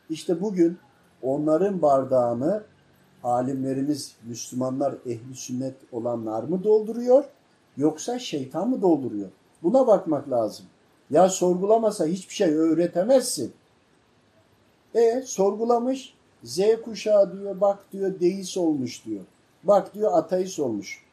İşte 0.10 0.42
bugün 0.42 0.78
onların 1.22 1.82
bardağını 1.82 2.64
alimlerimiz, 3.24 4.16
Müslümanlar, 4.24 4.96
ehli 5.06 5.36
sünnet 5.36 5.76
olanlar 5.92 6.44
mı 6.44 6.64
dolduruyor 6.64 7.24
yoksa 7.78 8.20
şeytan 8.20 8.70
mı 8.70 8.82
dolduruyor? 8.82 9.30
Buna 9.64 9.88
bakmak 9.88 10.30
lazım. 10.30 10.66
Ya 11.10 11.30
sorgulamasa 11.30 12.06
hiçbir 12.06 12.34
şey 12.34 12.54
öğretemezsin. 12.54 13.54
E 14.96 15.22
sorgulamış 15.26 16.14
Z 16.44 16.60
kuşağı 16.86 17.34
diyor 17.34 17.62
bak 17.62 17.92
diyor 17.92 18.20
deist 18.20 18.58
olmuş 18.58 19.06
diyor. 19.06 19.24
Bak 19.64 19.94
diyor 19.94 20.12
ateist 20.14 20.60
olmuş. 20.60 21.04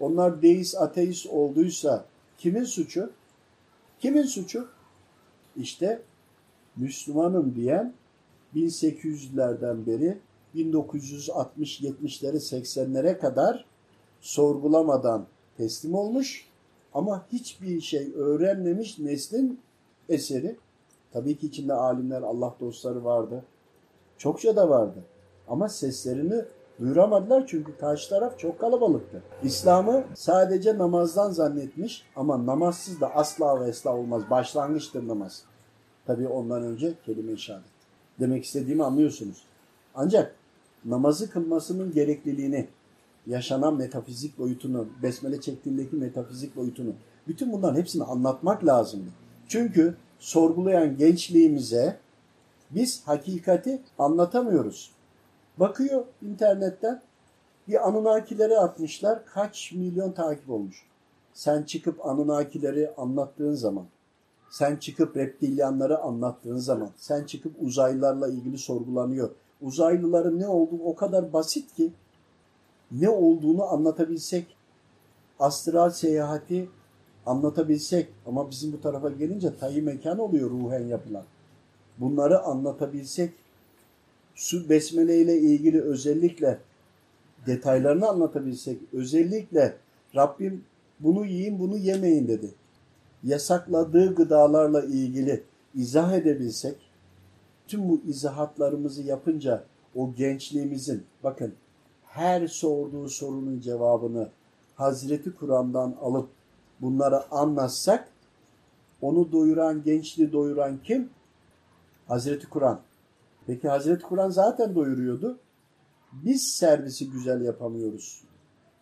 Onlar 0.00 0.42
deist 0.42 0.74
ateist 0.74 1.26
olduysa 1.26 2.04
kimin 2.38 2.64
suçu? 2.64 3.10
Kimin 4.00 4.22
suçu? 4.22 4.68
İşte 5.56 6.02
Müslümanım 6.76 7.54
diyen 7.54 7.94
1800'lerden 8.54 9.86
beri 9.86 10.18
1960-70'lere 10.54 12.36
80'lere 12.36 13.18
kadar 13.18 13.64
sorgulamadan 14.20 15.26
teslim 15.56 15.94
olmuş 15.94 16.48
ama 16.94 17.26
hiçbir 17.32 17.80
şey 17.80 18.12
öğrenmemiş 18.14 18.98
neslin 18.98 19.60
eseri. 20.08 20.56
Tabii 21.12 21.36
ki 21.36 21.46
içinde 21.46 21.74
alimler, 21.74 22.22
Allah 22.22 22.54
dostları 22.60 23.04
vardı. 23.04 23.44
Çokça 24.18 24.56
da 24.56 24.68
vardı. 24.68 25.04
Ama 25.48 25.68
seslerini 25.68 26.44
duyuramadılar 26.80 27.46
çünkü 27.46 27.76
karşı 27.76 28.08
taraf 28.08 28.38
çok 28.38 28.58
kalabalıktı. 28.58 29.22
İslam'ı 29.42 30.04
sadece 30.14 30.78
namazdan 30.78 31.30
zannetmiş 31.30 32.04
ama 32.16 32.46
namazsız 32.46 33.00
da 33.00 33.14
asla 33.14 33.60
ve 33.60 33.70
asla 33.70 33.96
olmaz. 33.96 34.22
Başlangıçtır 34.30 35.08
namaz. 35.08 35.42
Tabii 36.06 36.28
ondan 36.28 36.62
önce 36.62 36.94
kelime-i 37.06 37.38
şehadet. 37.38 37.64
Demek 38.20 38.44
istediğimi 38.44 38.84
anlıyorsunuz. 38.84 39.42
Ancak 39.94 40.34
namazı 40.84 41.30
kılmasının 41.30 41.92
gerekliliğini, 41.92 42.68
yaşanan 43.26 43.76
metafizik 43.76 44.38
boyutunu, 44.38 44.86
besmele 45.02 45.40
çektiğindeki 45.40 45.96
metafizik 45.96 46.56
boyutunu, 46.56 46.92
bütün 47.28 47.52
bunların 47.52 47.80
hepsini 47.80 48.04
anlatmak 48.04 48.66
lazımdı. 48.66 49.08
Çünkü 49.48 49.94
sorgulayan 50.18 50.96
gençliğimize 50.96 51.98
biz 52.70 53.02
hakikati 53.06 53.82
anlatamıyoruz. 53.98 54.90
Bakıyor 55.58 56.04
internetten 56.22 57.02
bir 57.68 57.88
Anunnakileri 57.88 58.58
atmışlar. 58.58 59.26
Kaç 59.26 59.72
milyon 59.72 60.12
takip 60.12 60.50
olmuş. 60.50 60.86
Sen 61.34 61.62
çıkıp 61.62 62.06
Anunnakileri 62.06 62.90
anlattığın 62.96 63.54
zaman, 63.54 63.84
sen 64.50 64.76
çıkıp 64.76 65.16
reptilyanları 65.16 65.98
anlattığın 65.98 66.56
zaman, 66.56 66.90
sen 66.96 67.24
çıkıp 67.24 67.52
uzaylılarla 67.60 68.28
ilgili 68.28 68.58
sorgulanıyor. 68.58 69.30
Uzaylıların 69.62 70.40
ne 70.40 70.48
olduğu 70.48 70.82
o 70.84 70.94
kadar 70.94 71.32
basit 71.32 71.74
ki 71.74 71.92
ne 72.92 73.08
olduğunu 73.08 73.64
anlatabilsek, 73.64 74.56
astral 75.40 75.90
seyahati 75.90 76.68
anlatabilsek 77.26 78.08
ama 78.26 78.50
bizim 78.50 78.72
bu 78.72 78.80
tarafa 78.80 79.10
gelince 79.10 79.56
tayyi 79.58 79.82
mekan 79.82 80.18
oluyor 80.18 80.50
ruhen 80.50 80.86
yapılan. 80.86 81.24
Bunları 81.98 82.42
anlatabilsek, 82.42 83.32
su 84.34 84.68
besmele 84.68 85.20
ile 85.20 85.38
ilgili 85.38 85.82
özellikle 85.82 86.58
detaylarını 87.46 88.08
anlatabilsek, 88.08 88.78
özellikle 88.92 89.76
Rabbim 90.16 90.64
bunu 91.00 91.26
yiyin 91.26 91.58
bunu 91.58 91.76
yemeyin 91.76 92.28
dedi. 92.28 92.50
Yasakladığı 93.24 94.14
gıdalarla 94.14 94.82
ilgili 94.82 95.42
izah 95.74 96.12
edebilsek, 96.12 96.76
tüm 97.68 97.88
bu 97.88 98.00
izahatlarımızı 98.06 99.02
yapınca 99.02 99.64
o 99.94 100.14
gençliğimizin, 100.14 101.04
bakın 101.24 101.54
her 102.06 102.46
sorduğu 102.46 103.08
sorunun 103.08 103.60
cevabını 103.60 104.28
Hazreti 104.74 105.34
Kur'an'dan 105.34 105.96
alıp 106.00 106.28
bunları 106.80 107.32
anlatsak, 107.32 108.08
onu 109.00 109.32
doyuran, 109.32 109.82
gençliği 109.82 110.32
doyuran 110.32 110.78
kim? 110.84 111.10
Hazreti 112.08 112.48
Kur'an. 112.48 112.80
Peki 113.46 113.68
Hazreti 113.68 114.02
Kur'an 114.02 114.30
zaten 114.30 114.74
doyuruyordu. 114.74 115.38
Biz 116.12 116.42
servisi 116.42 117.10
güzel 117.10 117.40
yapamıyoruz. 117.40 118.24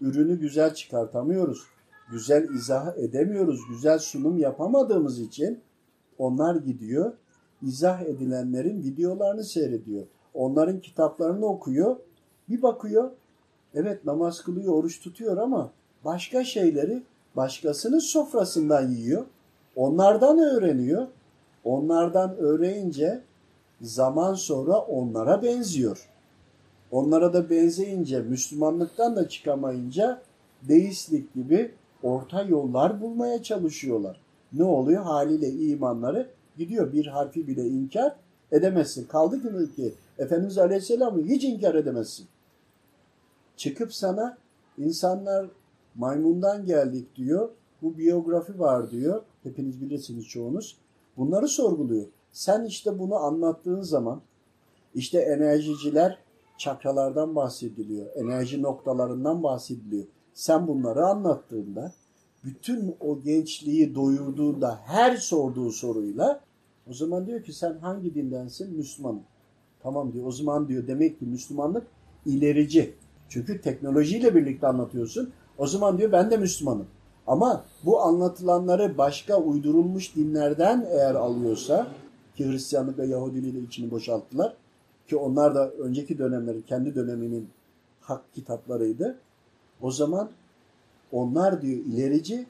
Ürünü 0.00 0.40
güzel 0.40 0.74
çıkartamıyoruz. 0.74 1.66
Güzel 2.10 2.48
izah 2.48 2.96
edemiyoruz. 2.96 3.60
Güzel 3.70 3.98
sunum 3.98 4.38
yapamadığımız 4.38 5.20
için 5.20 5.60
onlar 6.18 6.56
gidiyor. 6.56 7.12
izah 7.62 8.02
edilenlerin 8.02 8.82
videolarını 8.82 9.44
seyrediyor. 9.44 10.06
Onların 10.34 10.80
kitaplarını 10.80 11.46
okuyor. 11.46 11.96
Bir 12.48 12.62
bakıyor. 12.62 13.10
Evet 13.74 14.04
namaz 14.04 14.42
kılıyor, 14.42 14.74
oruç 14.74 15.00
tutuyor 15.00 15.36
ama 15.36 15.72
başka 16.04 16.44
şeyleri 16.44 17.02
başkasının 17.36 17.98
sofrasından 17.98 18.88
yiyor. 18.88 19.24
Onlardan 19.76 20.38
öğreniyor. 20.38 21.06
Onlardan 21.64 22.36
öğrenince 22.36 23.22
zaman 23.80 24.34
sonra 24.34 24.78
onlara 24.78 25.42
benziyor. 25.42 26.08
Onlara 26.90 27.32
da 27.32 27.50
benzeyince, 27.50 28.20
Müslümanlıktan 28.20 29.16
da 29.16 29.28
çıkamayınca 29.28 30.22
deistlik 30.62 31.34
gibi 31.34 31.70
orta 32.02 32.42
yollar 32.42 33.00
bulmaya 33.00 33.42
çalışıyorlar. 33.42 34.20
Ne 34.52 34.64
oluyor? 34.64 35.02
Haliyle 35.02 35.50
imanları 35.50 36.30
gidiyor. 36.56 36.92
Bir 36.92 37.06
harfi 37.06 37.46
bile 37.46 37.66
inkar 37.66 38.16
edemezsin. 38.52 39.06
Kaldı 39.06 39.42
ki, 39.42 39.74
ki 39.76 39.94
Efendimiz 40.18 40.58
Aleyhisselam'ı 40.58 41.24
hiç 41.24 41.44
inkar 41.44 41.74
edemezsin. 41.74 42.26
Çıkıp 43.56 43.94
sana 43.94 44.38
insanlar 44.78 45.46
maymundan 45.94 46.66
geldik 46.66 47.16
diyor. 47.16 47.48
Bu 47.82 47.98
biyografi 47.98 48.58
var 48.58 48.90
diyor. 48.90 49.22
Hepiniz 49.42 49.80
bilirsiniz 49.80 50.28
çoğunuz. 50.28 50.76
Bunları 51.16 51.48
sorguluyor. 51.48 52.06
Sen 52.32 52.64
işte 52.64 52.98
bunu 52.98 53.14
anlattığın 53.14 53.82
zaman 53.82 54.20
işte 54.94 55.18
enerjiciler 55.18 56.18
çakralardan 56.58 57.36
bahsediliyor. 57.36 58.06
Enerji 58.14 58.62
noktalarından 58.62 59.42
bahsediliyor. 59.42 60.04
Sen 60.34 60.68
bunları 60.68 61.06
anlattığında 61.06 61.92
bütün 62.44 62.96
o 63.00 63.20
gençliği 63.20 63.94
doyurduğunda 63.94 64.80
her 64.84 65.16
sorduğu 65.16 65.70
soruyla 65.70 66.40
o 66.90 66.92
zaman 66.92 67.26
diyor 67.26 67.42
ki 67.42 67.52
sen 67.52 67.78
hangi 67.78 68.14
dindensin? 68.14 68.76
Müslümanım. 68.76 69.22
Tamam 69.82 70.12
diyor. 70.12 70.26
O 70.26 70.32
zaman 70.32 70.68
diyor 70.68 70.86
demek 70.86 71.18
ki 71.18 71.24
Müslümanlık 71.24 71.86
ilerici. 72.26 72.94
Çünkü 73.28 73.60
teknolojiyle 73.60 74.34
birlikte 74.34 74.66
anlatıyorsun. 74.66 75.32
O 75.58 75.66
zaman 75.66 75.98
diyor 75.98 76.12
ben 76.12 76.30
de 76.30 76.36
Müslümanım. 76.36 76.86
Ama 77.26 77.64
bu 77.84 78.00
anlatılanları 78.00 78.98
başka 78.98 79.36
uydurulmuş 79.36 80.16
dinlerden 80.16 80.86
eğer 80.90 81.14
alıyorsa 81.14 81.86
ki 82.40 82.48
Hristiyanlık 82.48 82.98
ve 82.98 83.06
Yahudiliği 83.06 83.54
de 83.54 83.60
içini 83.60 83.90
boşalttılar 83.90 84.56
ki 85.08 85.16
onlar 85.16 85.54
da 85.54 85.70
önceki 85.70 86.18
dönemleri 86.18 86.64
kendi 86.64 86.94
döneminin 86.94 87.48
hak 88.00 88.34
kitaplarıydı. 88.34 89.18
O 89.80 89.90
zaman 89.90 90.30
onlar 91.12 91.62
diyor 91.62 91.78
ilerici, 91.78 92.46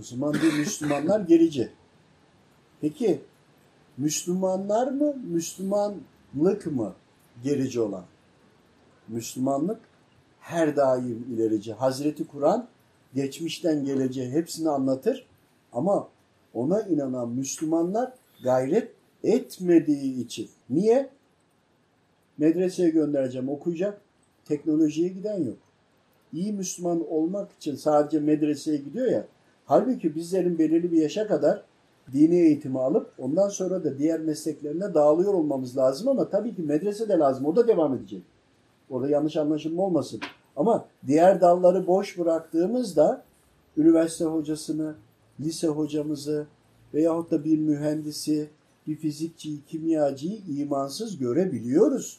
o 0.00 0.02
zaman 0.02 0.32
diyor 0.32 0.52
Müslümanlar 0.52 1.20
gerici. 1.20 1.70
Peki 2.80 3.20
Müslümanlar 3.96 4.92
mı, 4.92 5.14
Müslümanlık 5.16 6.66
mı 6.66 6.94
gerici 7.44 7.80
olan? 7.80 8.04
Müslümanlık 9.08 9.80
her 10.40 10.76
daim 10.76 11.26
ilerici. 11.34 11.72
Hazreti 11.72 12.26
Kur'an 12.26 12.68
geçmişten 13.14 13.84
geleceğe 13.84 14.30
hepsini 14.30 14.68
anlatır 14.68 15.26
ama 15.72 16.08
ona 16.54 16.82
inanan 16.82 17.28
Müslümanlar 17.28 18.12
gayret 18.44 19.01
etmediği 19.24 20.24
için. 20.24 20.48
Niye? 20.70 21.08
Medreseye 22.38 22.90
göndereceğim 22.90 23.48
okuyacak. 23.48 24.00
Teknolojiye 24.44 25.08
giden 25.08 25.44
yok. 25.44 25.56
İyi 26.32 26.52
Müslüman 26.52 27.12
olmak 27.12 27.52
için 27.52 27.76
sadece 27.76 28.20
medreseye 28.20 28.76
gidiyor 28.76 29.06
ya. 29.06 29.26
Halbuki 29.64 30.14
bizlerin 30.14 30.58
belirli 30.58 30.92
bir 30.92 31.02
yaşa 31.02 31.26
kadar 31.26 31.62
dini 32.12 32.34
eğitimi 32.34 32.78
alıp 32.78 33.12
ondan 33.18 33.48
sonra 33.48 33.84
da 33.84 33.98
diğer 33.98 34.20
mesleklerine 34.20 34.94
dağılıyor 34.94 35.34
olmamız 35.34 35.76
lazım 35.76 36.08
ama 36.08 36.28
tabii 36.28 36.54
ki 36.54 36.62
medrese 36.62 37.08
de 37.08 37.12
lazım. 37.12 37.46
O 37.46 37.56
da 37.56 37.68
devam 37.68 37.94
edecek. 37.94 38.22
Orada 38.90 39.08
yanlış 39.08 39.36
anlaşılma 39.36 39.82
olmasın. 39.82 40.20
Ama 40.56 40.84
diğer 41.06 41.40
dalları 41.40 41.86
boş 41.86 42.18
bıraktığımızda 42.18 43.24
üniversite 43.76 44.24
hocasını, 44.24 44.94
lise 45.40 45.66
hocamızı 45.66 46.46
veyahut 46.94 47.30
da 47.30 47.44
bir 47.44 47.58
mühendisi, 47.58 48.48
bir 48.86 48.96
fizikçiyi, 48.96 49.64
kimyacıyı 49.66 50.38
imansız 50.58 51.18
görebiliyoruz. 51.18 52.18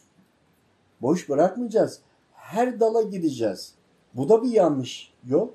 Boş 1.02 1.30
bırakmayacağız. 1.30 2.00
Her 2.34 2.80
dala 2.80 3.02
gideceğiz. 3.02 3.74
Bu 4.14 4.30
da 4.30 4.44
bir 4.44 4.52
yanlış 4.52 5.14
yol. 5.28 5.48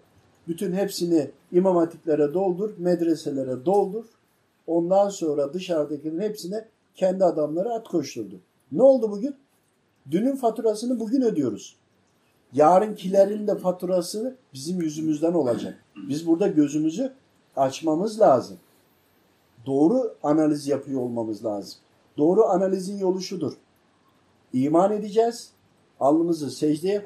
Bütün 0.49 0.73
hepsini 0.73 1.31
imam 1.53 1.77
hatiplere 1.77 2.35
doldur, 2.35 2.71
medreselere 2.79 3.65
doldur. 3.65 4.05
Ondan 4.67 5.09
sonra 5.09 5.55
dışarıdakilerin 5.55 6.21
hepsine 6.21 6.69
kendi 6.95 7.25
adamları 7.25 7.73
at 7.73 7.89
koşturdu. 7.89 8.41
Ne 8.73 8.83
oldu 8.83 9.11
bugün? 9.11 9.35
Dünün 10.11 10.37
faturasını 10.37 11.01
bugün 11.01 11.23
ödüyoruz. 11.23 11.77
Yarınkilerin 12.53 13.47
de 13.47 13.55
faturası 13.55 14.37
bizim 14.55 14.81
yüzümüzden 14.81 15.33
olacak. 15.33 15.85
Biz 16.09 16.27
burada 16.27 16.49
gözümüzü 16.49 17.13
açmamız 17.57 18.21
lazım. 18.21 18.57
Doğru 19.67 20.15
analiz 20.23 20.67
yapıyor 20.67 21.01
olmamız 21.01 21.45
lazım. 21.45 21.79
Doğru 22.19 22.45
analizin 22.45 22.99
yolu 22.99 23.21
şudur. 23.21 23.53
İman 24.53 24.93
edeceğiz. 24.93 25.51
Alnımızı 26.01 26.51
secdeye 26.51 27.05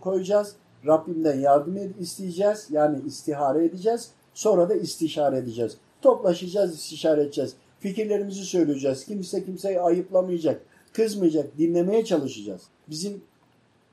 koyacağız. 0.00 0.54
Rabbimden 0.86 1.40
yardım 1.40 1.94
isteyeceğiz. 1.98 2.66
Yani 2.70 3.02
istihare 3.06 3.64
edeceğiz. 3.64 4.10
Sonra 4.34 4.68
da 4.68 4.74
istişare 4.74 5.38
edeceğiz. 5.38 5.76
Toplaşacağız, 6.02 6.74
istişare 6.74 7.22
edeceğiz. 7.22 7.54
Fikirlerimizi 7.80 8.44
söyleyeceğiz. 8.44 9.04
Kimse 9.04 9.44
kimseyi 9.44 9.80
ayıplamayacak, 9.80 10.62
kızmayacak, 10.92 11.58
dinlemeye 11.58 12.04
çalışacağız. 12.04 12.62
Bizim 12.88 13.22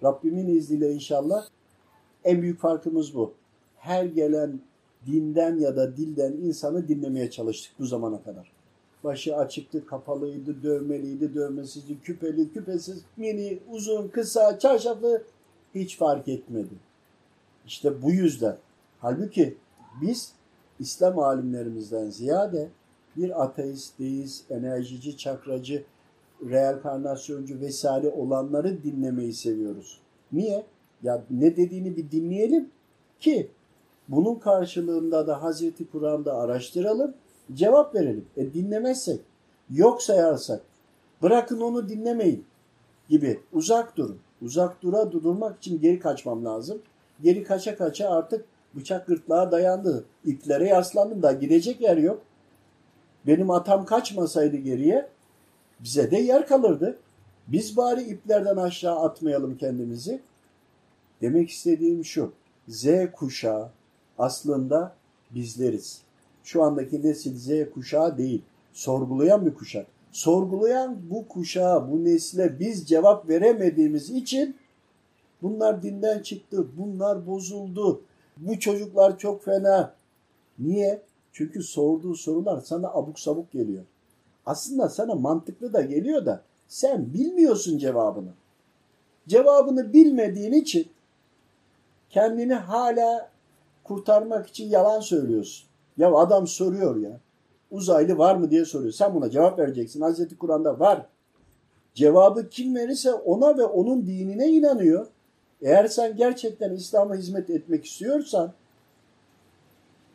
Rabbimin 0.04 0.48
izniyle 0.48 0.92
inşallah 0.92 1.48
en 2.24 2.42
büyük 2.42 2.60
farkımız 2.60 3.16
bu. 3.16 3.34
Her 3.78 4.06
gelen 4.06 4.60
dinden 5.06 5.58
ya 5.58 5.76
da 5.76 5.98
dilden 5.98 6.32
insanı 6.32 6.88
dinlemeye 6.88 7.30
çalıştık 7.32 7.72
bu 7.80 7.86
zamana 7.86 8.24
kadar. 8.24 8.52
başı 9.04 9.38
açıktı, 9.38 9.86
kapalıydı, 9.86 10.64
dövmeliydi, 10.64 11.36
dövmesizdi, 11.36 12.02
küpeli, 12.02 12.54
küpesiz, 12.54 13.02
mini, 13.18 13.60
uzun, 13.70 14.08
kısa, 14.08 14.60
çarşaflı 14.60 15.24
hiç 15.76 15.98
fark 15.98 16.28
etmedi. 16.28 16.74
İşte 17.68 18.02
bu 18.02 18.12
yüzden. 18.12 18.58
Halbuki 19.00 19.58
biz 20.02 20.34
İslam 20.80 21.20
alimlerimizden 21.20 22.10
ziyade 22.10 22.70
bir 23.18 23.44
ateist, 23.44 24.00
deist, 24.00 24.52
enerjici, 24.52 25.18
çakracı, 25.18 25.84
reenkarnasyoncu 26.50 27.60
vesaire 27.60 28.10
olanları 28.10 28.84
dinlemeyi 28.84 29.34
seviyoruz. 29.34 30.00
Niye? 30.32 30.66
Ya 31.04 31.24
ne 31.30 31.58
dediğini 31.58 31.98
bir 31.98 32.12
dinleyelim 32.12 32.70
ki 33.20 33.52
bunun 34.08 34.36
karşılığında 34.36 35.28
da 35.28 35.44
Hazreti 35.44 35.90
Kur'an'da 35.92 36.38
araştıralım, 36.38 37.14
cevap 37.54 37.96
verelim. 37.96 38.26
E 38.38 38.54
dinlemezsek, 38.54 39.20
yok 39.70 40.02
sayarsak, 40.02 40.62
bırakın 41.22 41.62
onu 41.62 41.90
dinlemeyin 41.90 42.46
gibi 43.10 43.40
uzak 43.54 43.98
durun. 43.98 44.20
Uzak 44.42 44.82
dura 44.82 45.12
durmak 45.12 45.58
için 45.58 45.82
geri 45.82 46.00
kaçmam 46.00 46.46
lazım. 46.46 46.82
Geri 47.24 47.44
kaça 47.44 47.78
kaça 47.78 48.10
artık 48.10 48.46
bıçak 48.76 49.08
gırtlağa 49.08 49.52
dayandı. 49.52 50.06
İplere 50.26 50.68
yaslandım 50.68 51.24
da 51.24 51.32
gidecek 51.32 51.82
yer 51.82 51.98
yok. 51.98 52.22
Benim 53.28 53.52
atam 53.52 53.86
kaçmasaydı 53.86 54.56
geriye 54.56 55.10
bize 55.80 56.12
de 56.12 56.18
yer 56.18 56.48
kalırdı. 56.48 56.98
Biz 57.48 57.78
bari 57.78 58.02
iplerden 58.02 58.58
aşağı 58.58 59.00
atmayalım 59.00 59.58
kendimizi. 59.58 60.22
Demek 61.22 61.50
istediğim 61.50 62.06
şu. 62.06 62.32
Z 62.68 62.88
kuşağı 63.14 63.70
aslında 64.18 64.96
bizleriz. 65.32 66.02
Şu 66.44 66.64
andaki 66.64 67.02
nesil 67.04 67.38
Z 67.38 67.74
kuşağı 67.74 68.18
değil. 68.18 68.42
Sorgulayan 68.74 69.46
bir 69.46 69.54
kuşak. 69.54 69.88
Sorgulayan 70.12 70.98
bu 71.10 71.28
kuşağa, 71.28 71.92
bu 71.92 72.06
nesle 72.06 72.60
biz 72.60 72.88
cevap 72.88 73.30
veremediğimiz 73.30 74.10
için 74.10 74.56
bunlar 75.42 75.84
dinden 75.84 76.20
çıktı, 76.22 76.68
bunlar 76.78 77.28
bozuldu. 77.28 78.02
Bu 78.38 78.60
çocuklar 78.60 79.18
çok 79.18 79.44
fena. 79.44 79.94
Niye? 80.60 81.02
Çünkü 81.32 81.64
sorduğu 81.64 82.16
sorular 82.16 82.62
sana 82.62 82.88
abuk 82.88 83.20
sabuk 83.20 83.52
geliyor. 83.52 83.84
Aslında 84.46 84.90
sana 84.90 85.16
mantıklı 85.16 85.74
da 85.74 85.82
geliyor 85.82 86.26
da 86.26 86.42
sen 86.68 87.14
bilmiyorsun 87.14 87.78
cevabını. 87.78 88.30
Cevabını 89.28 89.94
bilmediğin 89.94 90.54
için 90.54 90.88
kendini 92.10 92.54
hala 92.54 93.30
kurtarmak 93.88 94.48
için 94.48 94.70
yalan 94.70 95.00
söylüyorsun. 95.00 95.68
Ya 95.98 96.14
adam 96.14 96.48
soruyor 96.48 96.96
ya. 96.96 97.20
Uzaylı 97.72 98.18
var 98.18 98.36
mı 98.36 98.52
diye 98.52 98.66
soruyor. 98.66 98.92
Sen 98.92 99.16
buna 99.16 99.30
cevap 99.30 99.60
vereceksin. 99.60 100.02
Hazreti 100.02 100.38
Kur'an'da 100.38 100.80
var. 100.80 101.06
Cevabı 101.94 102.50
kim 102.50 102.76
verirse 102.76 103.14
ona 103.14 103.58
ve 103.58 103.64
onun 103.64 104.06
dinine 104.06 104.48
inanıyor. 104.48 105.08
Eğer 105.62 105.88
sen 105.88 106.18
gerçekten 106.18 106.72
İslam'a 106.72 107.16
hizmet 107.16 107.50
etmek 107.50 107.86
istiyorsan 107.86 108.54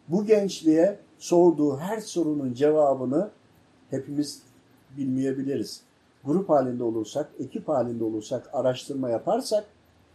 bu 0.08 0.26
gençliğe 0.26 0.98
sorduğu 1.18 1.76
her 1.76 2.00
sorunun 2.00 2.54
cevabını 2.54 3.30
hepimiz 3.90 4.42
bilmeyebiliriz. 4.96 5.82
Grup 6.24 6.48
halinde 6.48 6.84
olursak, 6.84 7.30
ekip 7.38 7.68
halinde 7.68 8.04
olursak, 8.04 8.50
araştırma 8.52 9.10
yaparsak, 9.10 9.64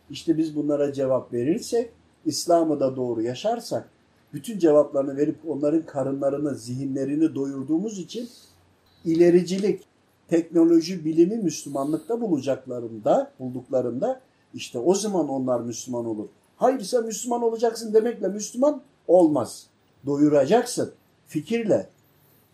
işte 0.09 0.37
biz 0.37 0.55
bunlara 0.55 0.93
cevap 0.93 1.33
verirsek, 1.33 1.91
İslam'ı 2.27 2.79
da 2.79 2.95
doğru 2.95 3.21
yaşarsak, 3.21 3.89
bütün 4.33 4.59
cevaplarını 4.59 5.17
verip 5.17 5.37
onların 5.47 5.85
karınlarını, 5.85 6.55
zihinlerini 6.55 7.35
doyurduğumuz 7.35 7.99
için 7.99 8.29
ilericilik, 9.05 9.83
teknoloji, 10.27 11.05
bilimi 11.05 11.37
Müslümanlıkta 11.37 12.21
bulacaklarında, 12.21 13.31
bulduklarında 13.39 14.21
işte 14.53 14.79
o 14.79 14.95
zaman 14.95 15.29
onlar 15.29 15.61
Müslüman 15.61 16.05
olur. 16.05 16.27
Hayır 16.57 16.81
sen 16.81 17.05
Müslüman 17.05 17.41
olacaksın 17.41 17.93
demekle 17.93 18.27
Müslüman 18.27 18.81
olmaz. 19.07 19.67
Doyuracaksın. 20.05 20.91
Fikirle, 21.27 21.89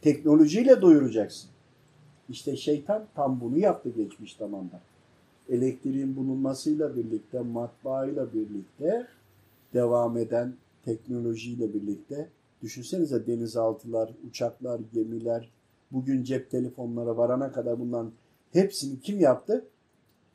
teknolojiyle 0.01 0.81
doyuracaksın. 0.81 1.49
İşte 2.29 2.57
şeytan 2.57 3.05
tam 3.15 3.41
bunu 3.41 3.57
yaptı 3.57 3.89
geçmiş 3.89 4.36
zamanda. 4.36 4.81
Elektriğin 5.49 6.15
bulunmasıyla 6.15 6.95
birlikte, 6.95 7.39
matbaayla 7.39 8.33
birlikte 8.33 9.07
devam 9.73 10.17
eden 10.17 10.55
teknolojiyle 10.86 11.73
birlikte 11.73 12.29
düşünsenize 12.62 13.27
denizaltılar, 13.27 14.13
uçaklar, 14.29 14.81
gemiler, 14.93 15.51
bugün 15.91 16.23
cep 16.23 16.51
telefonlara 16.51 17.17
varana 17.17 17.51
kadar 17.51 17.79
bunların 17.79 18.12
hepsini 18.51 18.99
kim 18.99 19.19
yaptı? 19.19 19.65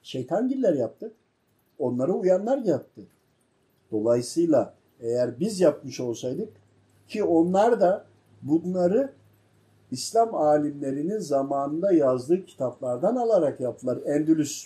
Şeytangiller 0.03 0.75
yaptı. 0.75 1.13
Onlara 1.79 2.13
uyanlar 2.13 2.59
yaptı. 2.59 3.03
Dolayısıyla 3.91 4.75
eğer 5.01 5.41
biz 5.41 5.61
yapmış 5.61 6.01
olsaydık 6.01 6.53
ki 7.09 7.25
onlar 7.25 7.81
da 7.81 8.05
bunları 8.43 9.13
İslam 9.91 10.35
alimlerinin 10.35 11.19
zamanında 11.19 11.93
yazdığı 11.93 12.47
kitaplardan 12.47 13.17
alarak 13.17 13.61
yaptılar. 13.61 13.99
Endülüs, 14.07 14.65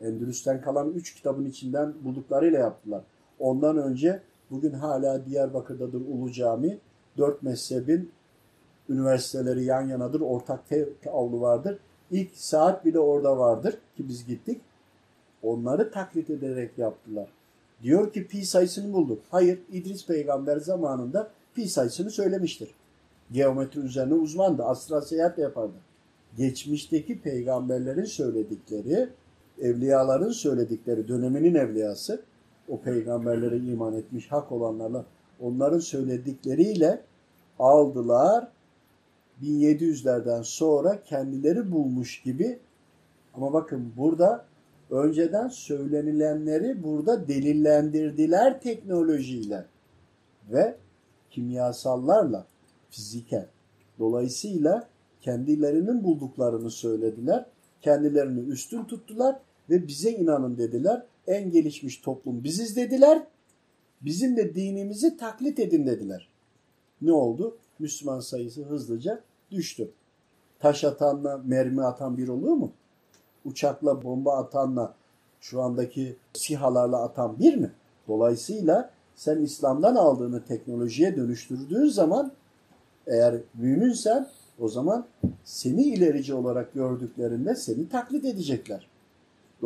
Endülüs'ten 0.00 0.60
kalan 0.60 0.92
üç 0.92 1.14
kitabın 1.14 1.44
içinden 1.44 1.94
bulduklarıyla 2.04 2.58
yaptılar. 2.58 3.02
Ondan 3.40 3.76
önce 3.76 4.22
bugün 4.50 4.72
hala 4.72 5.26
Diyarbakır'dadır 5.26 6.00
Ulu 6.00 6.32
Cami. 6.32 6.78
Dört 7.18 7.42
mezhebin 7.42 8.10
üniversiteleri 8.88 9.64
yan 9.64 9.88
yanadır. 9.88 10.20
Ortak 10.20 10.60
avlu 11.12 11.40
vardır. 11.40 11.78
İlk 12.10 12.30
saat 12.34 12.84
bile 12.84 12.98
orada 12.98 13.38
vardır 13.38 13.72
ki 13.96 14.08
biz 14.08 14.26
gittik. 14.26 14.60
Onları 15.42 15.90
taklit 15.90 16.30
ederek 16.30 16.78
yaptılar. 16.78 17.28
Diyor 17.82 18.12
ki 18.12 18.26
pi 18.26 18.46
sayısını 18.46 18.92
bulduk. 18.92 19.22
Hayır 19.30 19.58
İdris 19.72 20.06
peygamber 20.06 20.56
zamanında 20.56 21.30
pi 21.54 21.68
sayısını 21.68 22.10
söylemiştir. 22.10 22.70
Geometri 23.32 23.80
üzerine 23.80 24.14
uzmandı. 24.14 24.64
Astral 24.64 25.00
seyahat 25.00 25.38
yapardı. 25.38 25.74
Geçmişteki 26.36 27.20
peygamberlerin 27.20 28.04
söyledikleri, 28.04 29.08
evliyaların 29.60 30.30
söyledikleri, 30.30 31.08
döneminin 31.08 31.54
evliyası, 31.54 32.22
o 32.68 32.80
peygamberlere 32.80 33.56
iman 33.56 33.94
etmiş 33.94 34.32
hak 34.32 34.52
olanlarla 34.52 35.04
onların 35.40 35.78
söyledikleriyle 35.78 37.02
aldılar. 37.58 38.48
1700'lerden 39.42 40.42
sonra 40.42 41.02
kendileri 41.02 41.72
bulmuş 41.72 42.22
gibi 42.22 42.58
ama 43.34 43.52
bakın 43.52 43.92
burada 43.96 44.44
önceden 44.90 45.48
söylenilenleri 45.48 46.82
burada 46.82 47.28
delillendirdiler 47.28 48.60
teknolojiyle 48.60 49.64
ve 50.52 50.76
kimyasallarla 51.30 52.46
fiziken. 52.90 53.46
Dolayısıyla 53.98 54.88
kendilerinin 55.20 56.04
bulduklarını 56.04 56.70
söylediler, 56.70 57.46
kendilerini 57.82 58.40
üstün 58.40 58.84
tuttular 58.84 59.36
ve 59.70 59.88
bize 59.88 60.10
inanın 60.10 60.58
dediler. 60.58 61.02
En 61.26 61.50
gelişmiş 61.50 61.96
toplum 61.96 62.44
biziz 62.44 62.76
dediler. 62.76 63.22
Bizim 64.00 64.36
de 64.36 64.54
dinimizi 64.54 65.16
taklit 65.16 65.58
edin 65.58 65.86
dediler. 65.86 66.28
Ne 67.02 67.12
oldu? 67.12 67.56
Müslüman 67.78 68.20
sayısı 68.20 68.64
hızlıca 68.64 69.20
düştü. 69.50 69.90
Taş 70.58 70.84
atanla 70.84 71.42
mermi 71.44 71.84
atan 71.84 72.16
bir 72.16 72.28
oluyor 72.28 72.54
mu? 72.54 72.72
Uçakla 73.44 74.02
bomba 74.02 74.36
atanla 74.36 74.94
şu 75.40 75.62
andaki 75.62 76.16
sihalarla 76.32 77.02
atan 77.02 77.38
bir 77.38 77.56
mi? 77.56 77.72
Dolayısıyla 78.08 78.90
sen 79.14 79.42
İslam'dan 79.42 79.96
aldığını 79.96 80.44
teknolojiye 80.44 81.16
dönüştürdüğün 81.16 81.88
zaman 81.88 82.32
eğer 83.06 83.36
müminsen 83.54 84.28
o 84.58 84.68
zaman 84.68 85.06
seni 85.44 85.82
ilerici 85.82 86.34
olarak 86.34 86.74
gördüklerinde 86.74 87.54
seni 87.54 87.88
taklit 87.88 88.24
edecekler. 88.24 88.88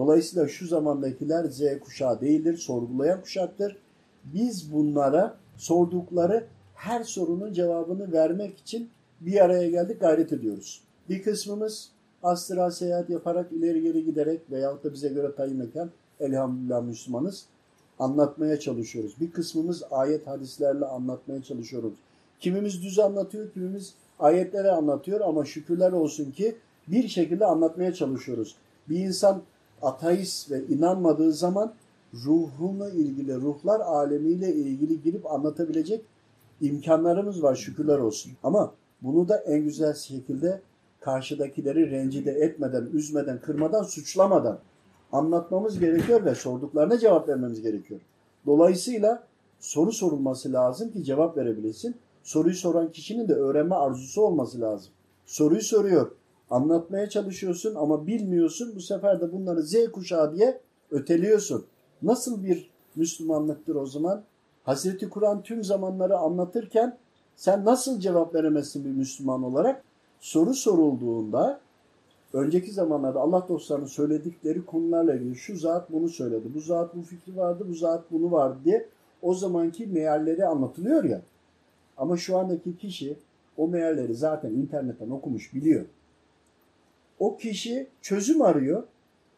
Dolayısıyla 0.01 0.49
şu 0.49 0.67
zamandakiler 0.67 1.45
Z 1.45 1.63
kuşağı 1.81 2.21
değildir, 2.21 2.57
sorgulayan 2.57 3.21
kuşaktır. 3.21 3.77
Biz 4.25 4.73
bunlara 4.73 5.37
sordukları 5.57 6.47
her 6.75 7.05
sorunun 7.05 7.53
cevabını 7.53 8.13
vermek 8.13 8.59
için 8.59 8.91
bir 9.21 9.45
araya 9.45 9.71
geldik, 9.71 10.01
gayret 10.01 10.33
ediyoruz. 10.33 10.81
Bir 11.09 11.23
kısmımız 11.23 11.89
astral 12.23 12.71
seyahat 12.71 13.11
yaparak 13.11 13.53
ileri 13.53 13.83
geri 13.83 14.05
giderek 14.05 14.41
veyahut 14.51 14.85
da 14.85 14.93
bize 14.93 15.09
göre 15.09 15.35
tayin 15.35 15.57
mekan 15.57 15.91
elhamdülillah 16.21 16.83
Müslümanız 16.83 17.47
anlatmaya 17.99 18.61
çalışıyoruz. 18.61 19.15
Bir 19.21 19.31
kısmımız 19.31 19.83
ayet 19.91 20.27
hadislerle 20.27 20.85
anlatmaya 20.85 21.43
çalışıyoruz. 21.43 21.95
Kimimiz 22.41 22.83
düz 22.83 22.99
anlatıyor, 22.99 23.53
kimimiz 23.53 23.95
ayetleri 24.19 24.71
anlatıyor 24.71 25.21
ama 25.21 25.45
şükürler 25.45 25.93
olsun 25.93 26.31
ki 26.31 26.57
bir 26.89 27.09
şekilde 27.09 27.47
anlatmaya 27.47 27.95
çalışıyoruz. 27.95 28.57
Bir 28.89 28.99
insan 28.99 29.43
ateist 29.83 30.51
ve 30.51 30.67
inanmadığı 30.67 31.33
zaman 31.33 31.73
ruhuna 32.15 32.89
ilgili, 32.89 33.35
ruhlar 33.35 33.81
alemiyle 33.81 34.55
ilgili 34.55 35.03
girip 35.03 35.33
anlatabilecek 35.33 36.05
imkanlarımız 36.61 37.43
var 37.43 37.57
şükürler 37.57 37.99
olsun. 37.99 38.33
Ama 38.43 38.73
bunu 39.03 39.29
da 39.29 39.37
en 39.37 39.65
güzel 39.65 39.95
şekilde 39.95 40.61
karşıdakileri 41.01 41.91
rencide 41.91 42.31
etmeden, 42.31 42.89
üzmeden, 42.93 43.41
kırmadan, 43.41 43.83
suçlamadan 43.83 44.59
anlatmamız 45.13 45.79
gerekiyor 45.79 46.25
ve 46.25 46.35
sorduklarına 46.35 46.99
cevap 46.99 47.29
vermemiz 47.29 47.63
gerekiyor. 47.63 48.01
Dolayısıyla 48.47 49.23
soru 49.61 49.93
sorulması 49.93 50.53
lazım 50.53 50.93
ki 50.93 51.05
cevap 51.05 51.37
verebilirsin. 51.37 51.95
Soruyu 52.23 52.55
soran 52.55 52.93
kişinin 52.93 53.29
de 53.29 53.35
öğrenme 53.35 53.75
arzusu 53.75 54.23
olması 54.23 54.61
lazım. 54.61 54.93
Soruyu 55.27 55.63
soruyor, 55.63 56.11
anlatmaya 56.51 57.09
çalışıyorsun 57.09 57.75
ama 57.75 58.07
bilmiyorsun. 58.07 58.73
Bu 58.77 58.81
sefer 58.81 59.21
de 59.21 59.33
bunları 59.33 59.63
Z 59.63 59.75
kuşağı 59.93 60.35
diye 60.35 60.61
öteliyorsun. 60.91 61.65
Nasıl 62.03 62.45
bir 62.45 62.71
Müslümanlıktır 62.97 63.75
o 63.75 63.87
zaman? 63.87 64.23
Hazreti 64.65 65.09
Kur'an 65.09 65.43
tüm 65.43 65.65
zamanları 65.65 66.19
anlatırken 66.19 66.97
sen 67.37 67.65
nasıl 67.65 68.01
cevap 68.01 68.35
veremezsin 68.35 68.85
bir 68.85 68.91
Müslüman 68.91 69.43
olarak? 69.43 69.85
Soru 70.21 70.55
sorulduğunda 70.55 71.61
önceki 72.33 72.73
zamanlarda 72.73 73.21
Allah 73.21 73.47
dostlarının 73.49 73.87
söyledikleri 73.87 74.67
konularla 74.67 75.15
ilgili 75.15 75.37
şu 75.37 75.57
zat 75.57 75.93
bunu 75.93 76.09
söyledi, 76.09 76.55
bu 76.55 76.61
zat 76.61 76.97
bu 76.97 77.03
fikri 77.03 77.37
vardı, 77.37 77.65
bu 77.69 77.75
zat 77.75 78.05
bunu 78.11 78.33
vardı 78.33 78.59
diye 78.65 78.89
o 79.23 79.35
zamanki 79.35 79.87
mealleri 79.87 80.47
anlatılıyor 80.47 81.05
ya. 81.05 81.23
Ama 81.97 82.17
şu 82.17 82.39
andaki 82.39 82.79
kişi 82.79 83.17
o 83.57 83.69
mealleri 83.69 84.15
zaten 84.15 84.51
internetten 84.51 85.11
okumuş 85.11 85.55
biliyor. 85.55 85.85
O 87.21 87.37
kişi 87.37 87.87
çözüm 88.03 88.43
arıyor. 88.43 88.83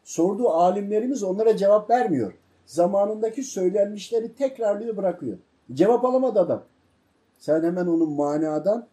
Sorduğu 0.05 0.49
alimlerimiz 0.49 1.23
onlara 1.23 1.57
cevap 1.57 1.91
vermiyor. 1.91 2.33
Zamanındaki 2.67 3.43
söylenmişleri 3.43 4.35
tekrarlıyor 4.35 4.97
bırakıyor. 4.97 5.39
Cevap 5.73 6.05
alamadı 6.05 6.41
adam. 6.41 6.65
Sen 7.39 7.63
hemen 7.63 7.87
onun 7.87 8.13
manadan 8.13 8.87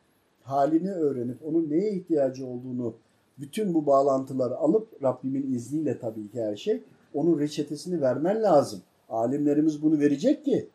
halini 0.44 0.92
öğrenip 0.92 1.38
onun 1.46 1.70
neye 1.70 1.92
ihtiyacı 1.92 2.46
olduğunu 2.46 2.94
bütün 3.40 3.74
bu 3.74 3.86
bağlantıları 3.86 4.58
alıp 4.58 5.04
Rabbimin 5.04 5.54
izniyle 5.54 6.00
tabii 6.00 6.32
ki 6.32 6.42
her 6.42 6.56
şey 6.56 6.84
onun 7.14 7.40
reçetesini 7.40 8.02
vermen 8.02 8.44
lazım. 8.44 8.82
Alimlerimiz 9.10 9.82
bunu 9.82 10.00
verecek 10.00 10.46
ki 10.46 10.70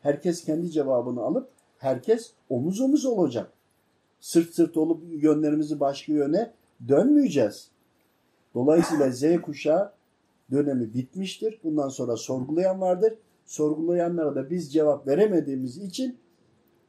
herkes 0.00 0.44
kendi 0.44 0.70
cevabını 0.70 1.20
alıp 1.20 1.48
herkes 1.78 2.32
omuz 2.50 2.80
omuz 2.80 3.06
olacak. 3.06 3.52
Sırt 4.20 4.54
sırt 4.54 4.76
olup 4.76 5.02
yönlerimizi 5.22 5.80
başka 5.80 6.12
yöne 6.12 6.52
dönmeyeceğiz. 6.88 7.70
Dolayısıyla 8.54 9.10
Z 9.10 9.40
kuşağı 9.42 9.92
dönemi 10.50 10.94
bitmiştir. 10.94 11.60
Bundan 11.64 11.88
sonra 11.88 12.16
sorgulayan 12.16 12.80
vardır. 12.80 13.14
Sorgulayanlara 13.46 14.34
da 14.34 14.50
biz 14.50 14.72
cevap 14.72 15.06
veremediğimiz 15.06 15.78
için 15.78 16.18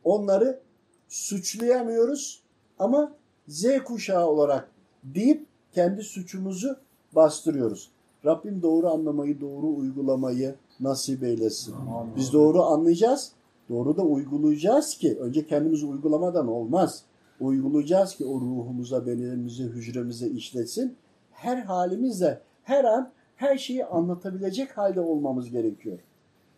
onları 0.03 0.59
suçlayamıyoruz 1.07 2.43
ama 2.79 3.11
Z 3.47 3.65
kuşağı 3.85 4.27
olarak 4.27 4.71
deyip 5.03 5.45
kendi 5.71 6.03
suçumuzu 6.03 6.77
bastırıyoruz. 7.15 7.91
Rabbim 8.25 8.61
doğru 8.61 8.87
anlamayı, 8.87 9.41
doğru 9.41 9.67
uygulamayı 9.75 10.55
nasip 10.79 11.23
eylesin. 11.23 11.73
Amin. 11.73 12.15
Biz 12.15 12.33
doğru 12.33 12.63
anlayacağız, 12.63 13.31
doğru 13.69 13.97
da 13.97 14.01
uygulayacağız 14.01 14.97
ki 14.97 15.17
önce 15.19 15.47
kendimizi 15.47 15.85
uygulamadan 15.85 16.47
olmaz. 16.47 17.03
Uygulayacağız 17.39 18.15
ki 18.15 18.25
o 18.25 18.41
ruhumuza, 18.41 19.05
bedenimize, 19.05 19.63
hücremize 19.63 20.27
işlesin. 20.27 20.95
Her 21.31 21.57
halimizle 21.57 22.41
her 22.63 22.83
an 22.83 23.11
her 23.35 23.57
şeyi 23.57 23.85
anlatabilecek 23.85 24.77
halde 24.77 24.99
olmamız 24.99 25.49
gerekiyor. 25.51 25.99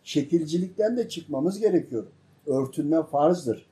Şekilcilikten 0.04 0.96
de 0.96 1.08
çıkmamız 1.08 1.58
gerekiyor. 1.58 2.06
Örtünme 2.46 3.02
farzdır. 3.02 3.66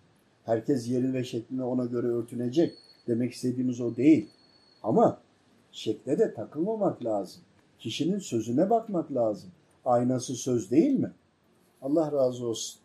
Herkes 0.44 0.88
yeri 0.88 1.12
ve 1.12 1.24
şekline 1.24 1.64
ona 1.64 1.84
göre 1.84 2.06
örtünecek. 2.06 2.74
Demek 3.06 3.32
istediğimiz 3.32 3.80
o 3.80 3.96
değil. 3.96 4.28
Ama 4.82 5.20
şekle 5.72 6.18
de 6.18 6.34
takılmamak 6.34 7.04
lazım. 7.04 7.42
Kişinin 7.78 8.18
sözüne 8.18 8.70
bakmak 8.70 9.14
lazım. 9.14 9.50
Aynası 9.84 10.34
söz 10.34 10.70
değil 10.70 11.00
mi? 11.00 11.12
Allah 11.82 12.12
razı 12.12 12.46
olsun. 12.46 12.80